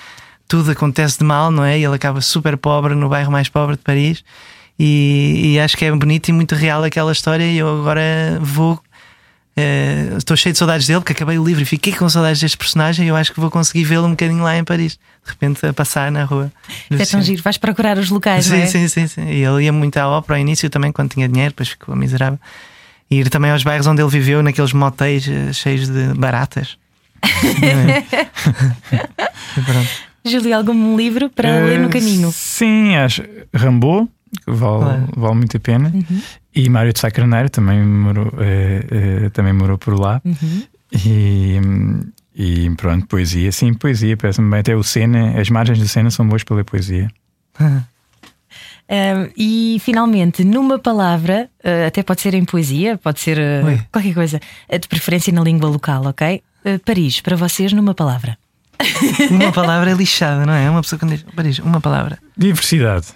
tudo 0.47 0.71
acontece 0.71 1.19
de 1.19 1.23
mal, 1.23 1.51
não 1.51 1.63
é? 1.63 1.79
E 1.79 1.83
ele 1.83 1.95
acaba 1.95 2.21
super 2.21 2.57
pobre 2.57 2.95
no 2.95 3.09
bairro 3.09 3.31
mais 3.31 3.49
pobre 3.49 3.75
de 3.75 3.81
Paris. 3.81 4.23
E, 4.77 5.53
e 5.53 5.59
acho 5.59 5.77
que 5.77 5.85
é 5.85 5.91
bonito 5.91 6.29
e 6.29 6.31
muito 6.31 6.55
real 6.55 6.83
aquela 6.83 7.11
história. 7.11 7.45
E 7.45 7.57
eu 7.57 7.81
agora 7.81 8.39
vou 8.41 8.79
eh, 9.55 10.13
estou 10.17 10.35
cheio 10.35 10.53
de 10.53 10.59
saudades 10.59 10.87
dele, 10.87 10.99
porque 10.99 11.13
acabei 11.13 11.37
o 11.37 11.43
livro 11.43 11.61
e 11.61 11.65
fiquei 11.65 11.93
com 11.93 12.09
saudades 12.09 12.41
deste 12.41 12.57
personagem. 12.57 13.05
E 13.05 13.09
eu 13.09 13.15
acho 13.15 13.31
que 13.31 13.39
vou 13.39 13.51
conseguir 13.51 13.83
vê-lo 13.83 14.07
um 14.07 14.11
bocadinho 14.11 14.43
lá 14.43 14.57
em 14.57 14.63
Paris, 14.63 14.93
de 15.23 15.31
repente 15.31 15.65
a 15.65 15.73
passar 15.73 16.11
na 16.11 16.23
rua. 16.23 16.51
É 16.89 17.05
tão 17.05 17.21
giro, 17.21 17.41
vais 17.43 17.57
procurar 17.57 17.97
os 17.97 18.09
locais, 18.09 18.45
Sim, 18.45 18.61
é? 18.61 18.65
sim, 18.65 18.87
sim, 18.87 19.07
sim. 19.07 19.29
E 19.29 19.43
ele 19.43 19.65
ia 19.65 19.71
muito 19.71 19.97
à 19.97 20.07
ópera 20.07 20.37
ao 20.37 20.41
início 20.41 20.69
também, 20.69 20.91
quando 20.91 21.11
tinha 21.11 21.29
dinheiro, 21.29 21.51
depois 21.51 21.69
ficou 21.69 21.95
miserável. 21.95 22.39
E 23.11 23.19
ir 23.19 23.29
também 23.29 23.51
aos 23.51 23.63
bairros 23.63 23.85
onde 23.85 24.01
ele 24.01 24.09
viveu, 24.09 24.41
naqueles 24.41 24.73
motéis 24.73 25.27
eh, 25.27 25.53
cheios 25.53 25.87
de 25.87 26.13
baratas. 26.15 26.77
E 29.55 29.61
pronto. 29.61 29.89
Júlio, 30.25 30.55
algum 30.55 30.95
livro 30.95 31.29
para 31.29 31.59
ler 31.65 31.79
no 31.79 31.89
caminho? 31.89 32.31
Sim, 32.31 32.95
acho. 32.95 33.23
Rambo, 33.53 34.07
que 34.45 34.51
vale, 34.51 34.83
Claro. 34.83 35.07
vale 35.15 35.35
muito 35.35 35.57
a 35.57 35.59
pena. 35.59 35.91
Uhum. 35.93 36.21
E 36.55 36.69
Mário 36.69 36.93
de 36.93 36.99
Sá 36.99 37.11
Carneiro 37.11 37.49
também 37.49 37.83
morou, 37.83 38.31
eh, 38.39 38.85
eh, 39.25 39.29
também 39.31 39.53
morou 39.53 39.77
por 39.77 39.99
lá. 39.99 40.21
Uhum. 40.23 40.63
E, 41.05 41.59
e 42.35 42.69
pronto, 42.75 43.05
poesia. 43.07 43.51
Sim, 43.51 43.73
poesia, 43.73 44.15
parece-me 44.15 44.49
bem. 44.49 44.59
Até 44.59 44.75
o 44.75 44.83
Sena, 44.83 45.39
as 45.39 45.49
margens 45.49 45.79
do 45.79 45.87
Sena 45.87 46.09
são 46.11 46.27
boas 46.27 46.43
para 46.43 46.57
ler 46.57 46.63
poesia. 46.63 47.09
Ah, 48.89 49.29
e 49.37 49.77
finalmente, 49.79 50.43
numa 50.43 50.77
palavra, 50.77 51.49
ah, 51.63 51.87
até 51.87 52.03
pode 52.03 52.19
ser 52.21 52.33
em 52.33 52.43
poesia, 52.43 52.97
pode 52.97 53.19
ser 53.21 53.39
ah, 53.39 53.65
Ui. 53.65 53.79
qualquer 53.91 54.13
coisa, 54.13 54.39
ah, 54.69 54.77
de 54.77 54.87
preferência 54.89 55.31
na 55.31 55.41
língua 55.41 55.69
local, 55.69 56.05
ok? 56.05 56.43
Ah, 56.65 56.79
Paris, 56.85 57.21
para 57.21 57.35
vocês, 57.37 57.71
numa 57.71 57.93
palavra. 57.95 58.37
Uma 59.31 59.51
palavra 59.51 59.91
é 59.91 59.93
lixada, 59.93 60.45
não 60.45 60.53
é? 60.53 60.69
Uma 60.69 60.81
pessoa 60.81 60.99
quando 60.99 61.11
diz 61.11 61.25
Paris, 61.35 61.59
uma 61.59 61.81
palavra. 61.81 62.19
Diversidade. 62.37 63.07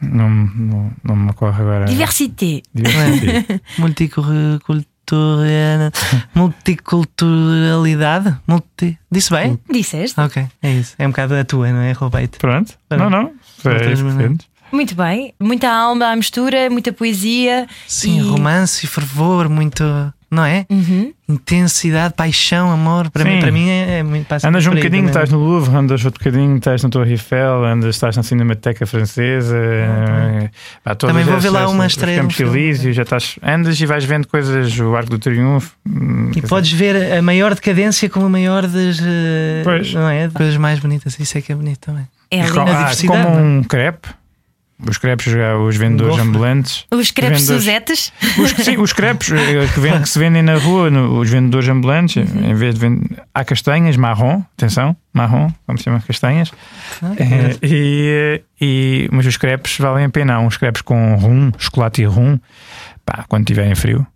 Não, 0.00 0.28
não, 0.28 0.92
não 1.02 1.16
me 1.16 1.30
ocorre 1.30 1.62
agora. 1.62 1.86
Diversité. 1.86 2.62
Diversidade. 2.74 3.62
Multicultural... 3.78 5.92
Multiculturalidade? 6.34 8.36
Multi... 8.46 8.98
Disse 9.10 9.30
bem? 9.30 9.58
Disseste? 9.70 10.20
Ok, 10.20 10.46
é 10.62 10.72
isso. 10.72 10.94
É 10.98 11.06
um 11.06 11.10
bocado 11.10 11.36
a 11.36 11.44
tua, 11.44 11.70
não 11.70 11.80
é? 11.80 11.92
Roubei-te. 11.92 12.38
Pronto. 12.38 12.74
Pronto. 12.88 13.02
Não, 13.02 13.10
não. 13.10 13.32
É 13.64 13.94
diferente. 13.94 14.46
Muito 14.72 14.94
bem. 14.94 15.32
Muita 15.40 15.68
alma 15.70 16.08
à 16.12 16.16
mistura, 16.16 16.68
muita 16.70 16.92
poesia. 16.92 17.66
Sim, 17.86 18.18
e... 18.18 18.22
romance 18.22 18.84
e 18.84 18.88
fervor, 18.88 19.48
muito. 19.48 19.84
Não 20.28 20.44
é? 20.44 20.66
Uhum. 20.68 21.12
Intensidade, 21.28 22.12
paixão, 22.14 22.72
amor. 22.72 23.08
Para 23.10 23.22
Sim. 23.22 23.30
mim, 23.30 23.40
para 23.40 23.52
mim 23.52 23.68
é, 23.70 23.98
é 23.98 24.02
muito 24.02 24.26
passa 24.26 24.48
Andas 24.48 24.66
um 24.66 24.70
bocadinho, 24.70 24.90
também. 24.90 25.06
estás 25.06 25.30
no 25.30 25.38
Louvre, 25.38 25.74
andas 25.76 26.04
outro 26.04 26.18
bocadinho, 26.18 26.56
estás 26.56 26.82
na 26.82 26.88
Torre 26.88 27.12
Eiffel, 27.12 27.64
andas, 27.64 27.94
estás 27.94 28.16
na 28.16 28.24
Cinemateca 28.24 28.84
Francesa. 28.86 29.56
eh, 29.56 30.50
pá, 30.82 30.96
Também 30.96 31.22
vou 31.24 31.38
ver 31.38 31.50
lá 31.50 31.68
uma 31.68 31.86
os 31.86 31.92
estreia, 31.92 32.20
Campos. 32.20 32.40
Elíseos, 32.40 32.96
já 32.96 33.02
estás, 33.04 33.38
andas 33.40 33.80
e 33.80 33.86
vais 33.86 34.04
vendo 34.04 34.26
coisas, 34.26 34.76
o 34.80 34.96
Arco 34.96 35.10
do 35.10 35.18
Triunfo. 35.20 35.72
hum, 35.88 36.32
E 36.34 36.42
podes 36.42 36.72
ver 36.72 37.12
a 37.18 37.22
maior 37.22 37.54
decadência 37.54 38.10
como 38.10 38.26
a 38.26 38.28
maior 38.28 38.62
das. 38.66 38.98
eh, 39.00 39.60
Pois. 39.62 39.94
Não 39.94 40.08
é? 40.08 40.24
Das 40.24 40.32
coisas 40.32 40.56
mais 40.56 40.80
bonitas. 40.80 41.16
Isso 41.20 41.38
é 41.38 41.40
que 41.40 41.52
é 41.52 41.54
bonito 41.54 41.78
também. 41.78 42.06
É 42.32 42.42
lindo. 42.44 42.58
a 42.60 42.62
ah, 42.64 42.78
diversidade, 42.78 43.22
como 43.24 43.38
é? 43.38 43.42
um 43.42 43.62
crepe. 43.62 44.08
Os 44.86 44.98
crepes, 44.98 45.32
já, 45.32 45.56
os 45.56 45.74
vendedores 45.74 46.18
ambulantes. 46.18 46.84
Os 46.90 47.10
crepes 47.10 47.40
vendedores- 47.48 47.62
Suzetes. 47.64 48.12
Os, 48.38 48.50
sim, 48.64 48.76
os 48.76 48.92
crepes 48.92 49.32
eh, 49.32 49.66
que, 49.72 49.80
vend- 49.80 50.02
que 50.02 50.08
se 50.08 50.18
vendem 50.18 50.42
na 50.42 50.56
rua, 50.56 50.90
no- 50.90 51.18
os 51.18 51.30
vendedores 51.30 51.66
ambulantes, 51.68 52.16
Uhum. 52.30 52.50
em 52.50 52.54
vez 52.54 52.74
de 52.74 52.80
vender. 52.80 53.22
Há 53.34 53.42
castanhas, 53.42 53.96
marrom, 53.96 54.42
atenção, 54.54 54.94
marrom, 55.14 55.48
como 55.66 55.78
se 55.78 55.84
chama 55.84 56.00
castanhas. 56.06 56.52
Eh, 57.18 57.56
e, 57.62 58.42
e, 58.60 59.08
mas 59.12 59.24
os 59.24 59.38
crepes 59.38 59.78
valem 59.78 60.04
a 60.04 60.10
pena. 60.10 60.34
Há 60.34 60.40
uns 60.40 60.58
crepes 60.58 60.82
com 60.82 61.14
rum, 61.14 61.50
chocolate 61.56 62.02
e 62.02 62.04
rum, 62.04 62.38
pá, 63.04 63.24
quando 63.28 63.46
tiverem 63.46 63.74
frio. 63.74 64.06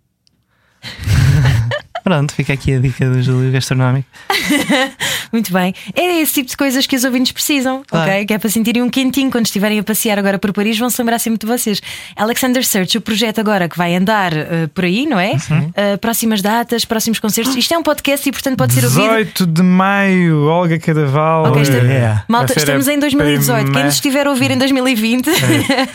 Pronto, 2.03 2.33
fica 2.33 2.53
aqui 2.53 2.73
a 2.75 2.79
dica 2.79 3.09
do 3.09 3.21
Júlio 3.21 3.51
Gastronómico. 3.51 4.07
Muito 5.31 5.51
bem. 5.53 5.73
É 5.95 6.19
esse 6.21 6.33
tipo 6.33 6.49
de 6.49 6.57
coisas 6.57 6.85
que 6.85 6.95
os 6.95 7.03
ouvintes 7.03 7.31
precisam, 7.31 7.83
Claro. 7.87 8.09
ok? 8.11 8.25
Que 8.25 8.33
é 8.33 8.37
para 8.39 8.49
sentirem 8.49 8.81
um 8.81 8.89
quentinho 8.89 9.31
quando 9.31 9.45
estiverem 9.45 9.79
a 9.79 9.83
passear 9.83 10.17
agora 10.19 10.37
por 10.37 10.51
Paris, 10.51 10.77
vão 10.77 10.89
se 10.89 11.01
lembrar 11.01 11.19
sempre 11.19 11.39
de 11.39 11.45
vocês. 11.45 11.81
Alexander 12.17 12.65
Search, 12.65 12.97
o 12.97 13.01
projeto 13.01 13.39
agora 13.39 13.69
que 13.69 13.77
vai 13.77 13.95
andar 13.95 14.33
eh, 14.33 14.67
por 14.73 14.83
aí, 14.83 15.05
não 15.05 15.19
é? 15.19 15.33
Eh, 15.75 15.97
próximas 15.97 16.41
datas, 16.41 16.83
próximos 16.85 17.19
concertos. 17.19 17.55
Isto 17.55 17.73
é 17.73 17.77
um 17.77 17.83
podcast 17.83 18.27
e, 18.27 18.31
portanto, 18.31 18.57
pode 18.57 18.73
ser 18.73 18.83
ouvido. 18.83 19.01
18 19.03 19.47
de 19.47 19.61
maio, 19.63 20.45
Olga 20.47 20.77
Cadaval. 20.79 21.45
Ok, 21.45 21.61
está- 21.61 21.77
eh, 21.77 22.21
Malta, 22.27 22.47
vai 22.47 22.55
ser 22.55 22.59
estamos 22.61 22.87
em 22.87 22.99
2018. 22.99 23.57
Quem 23.63 23.71
prima- 23.71 23.85
nos 23.85 23.93
estiver 23.95 24.27
a 24.27 24.29
ouvir 24.31 24.51
em 24.51 24.57
2020, 24.57 25.29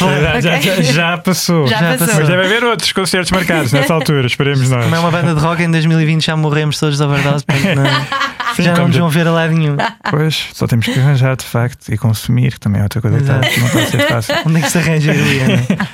Já, 0.00 0.40
já- 0.40 0.60
já- 0.60 0.82
já 0.82 1.18
passou. 1.18 1.66
Já 1.66 1.78
Já 1.78 1.98
passou. 1.98 2.14
Mas 2.20 2.28
deve 2.28 2.44
haver 2.44 2.64
outros 2.64 2.92
concertos 2.92 3.30
marcados 3.30 3.72
nessa 3.72 3.94
altura, 3.94 4.26
esperemos 4.26 4.68
nós. 4.68 4.84
Como 4.84 4.94
é 4.96 4.98
uma 4.98 5.10
banda 5.10 5.34
de 5.34 5.40
rock, 5.40 5.49
em 5.58 5.70
2020 5.70 6.24
já 6.26 6.36
morremos 6.36 6.78
todos 6.78 6.96
de 6.98 7.02
overdose, 7.04 7.44
portanto 7.44 7.76
não, 7.76 8.54
Sim, 8.54 8.62
já 8.62 8.74
não 8.74 8.88
nos 8.88 8.96
vão 8.96 9.08
ver 9.08 9.26
a 9.26 9.30
lado 9.32 9.52
nenhum. 9.52 9.76
Pois, 10.10 10.46
só 10.54 10.66
temos 10.66 10.86
que 10.86 10.98
arranjar 10.98 11.36
de 11.36 11.44
facto 11.44 11.92
e 11.92 11.98
consumir, 11.98 12.52
que 12.52 12.60
também 12.60 12.80
é 12.80 12.82
outra 12.84 13.00
coisa 13.00 13.16
que 13.16 13.22
está- 13.22 13.38
Exato. 13.38 13.60
não 13.60 13.66
está 13.66 13.80
a 13.80 13.86
ser 13.86 14.08
fácil. 14.08 14.34
Onde 14.46 14.58
é 14.58 14.62
que 14.62 14.70
se 14.70 14.78
arranja 14.78 15.12
heroína? 15.14 15.66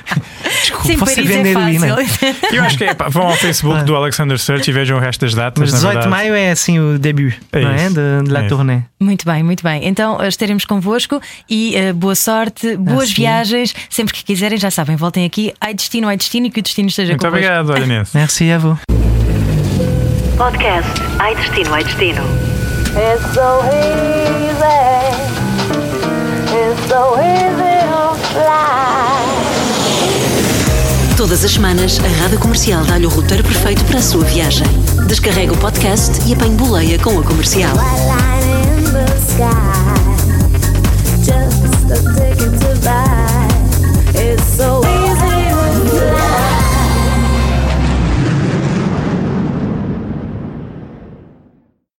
Desculpa, 0.67 0.85
sim, 0.87 0.97
você 0.97 1.15
Paris 1.15 1.29
vende 1.29 1.47
é 1.47 1.51
heroína. 1.51 1.87
fácil. 2.07 2.35
Eu 2.51 2.63
acho 2.63 2.77
que 2.77 2.83
é, 2.83 2.93
pá, 2.93 3.07
vão 3.09 3.27
ao 3.27 3.35
Facebook 3.35 3.73
Claro. 3.75 3.85
do 3.85 3.95
Alexander 3.95 4.37
Search 4.39 4.69
e 4.69 4.73
vejam 4.73 4.97
o 4.97 4.99
resto 4.99 5.21
das 5.21 5.33
datas. 5.33 5.59
Mas 5.61 5.71
na 5.71 5.77
18 5.77 5.91
de 5.93 6.01
verdade. 6.03 6.09
maio 6.23 6.33
é 6.35 6.51
assim 6.51 6.79
o 6.79 6.97
debut, 6.99 7.33
É 7.53 7.61
não 7.61 7.71
é? 7.71 7.87
De, 7.89 8.23
de 8.25 8.31
la 8.31 8.43
É 8.43 8.47
tournée. 8.47 8.83
Muito 8.99 9.25
bem, 9.25 9.43
muito 9.43 9.63
bem. 9.63 9.87
Então 9.87 10.21
eh, 10.21 10.27
estaremos 10.27 10.65
convosco 10.65 11.21
e 11.49 11.75
eh, 11.75 11.93
boa 11.93 12.15
sorte, 12.15 12.75
boas 12.75 13.09
sim. 13.09 13.15
viagens. 13.15 13.73
Sempre 13.89 14.13
que 14.13 14.23
quiserem, 14.25 14.57
já 14.57 14.71
sabem, 14.71 14.95
voltem 14.97 15.25
aqui. 15.25 15.53
Ai 15.61 15.73
destino, 15.73 16.07
ai 16.09 16.17
destino 16.17 16.47
e 16.47 16.49
que 16.49 16.59
o 16.59 16.63
destino 16.63 16.89
esteja 16.89 17.11
Muito 17.13 17.21
convosco. 17.21 17.45
obrigado, 17.45 17.69
olha 17.69 17.85
nisso. 17.99 18.11
Merci 18.17 18.51
a 18.51 18.57
vous. 18.57 19.16
Podcast 20.37 20.87
Ai 21.17 21.33
Destino, 21.35 21.73
Ai 21.73 21.83
Destino. 21.83 22.23
It's 22.93 23.33
so 23.33 23.59
easy. 23.73 24.61
It's 26.53 26.87
so 26.87 27.17
easy 27.19 27.81
to 27.89 28.15
fly. 28.33 29.25
Todas 31.17 31.43
as 31.43 31.51
semanas, 31.51 31.99
a 31.99 32.21
Rádio 32.21 32.39
Comercial 32.39 32.85
dá-lhe 32.85 33.07
o 33.07 33.09
roteiro 33.09 33.43
perfeito 33.43 33.83
para 33.85 33.97
a 33.97 34.01
sua 34.01 34.23
viagem. 34.25 34.67
Descarrega 35.07 35.53
o 35.53 35.57
podcast 35.57 36.21
e 36.27 36.33
apanhe 36.33 36.55
boleia 36.55 36.99
com 36.99 37.19
a 37.19 37.23
comercial. 37.23 37.75
Just 41.23 41.91
a 41.91 41.95
ticket 42.13 42.51
to 42.59 42.79
buy. 42.83 43.26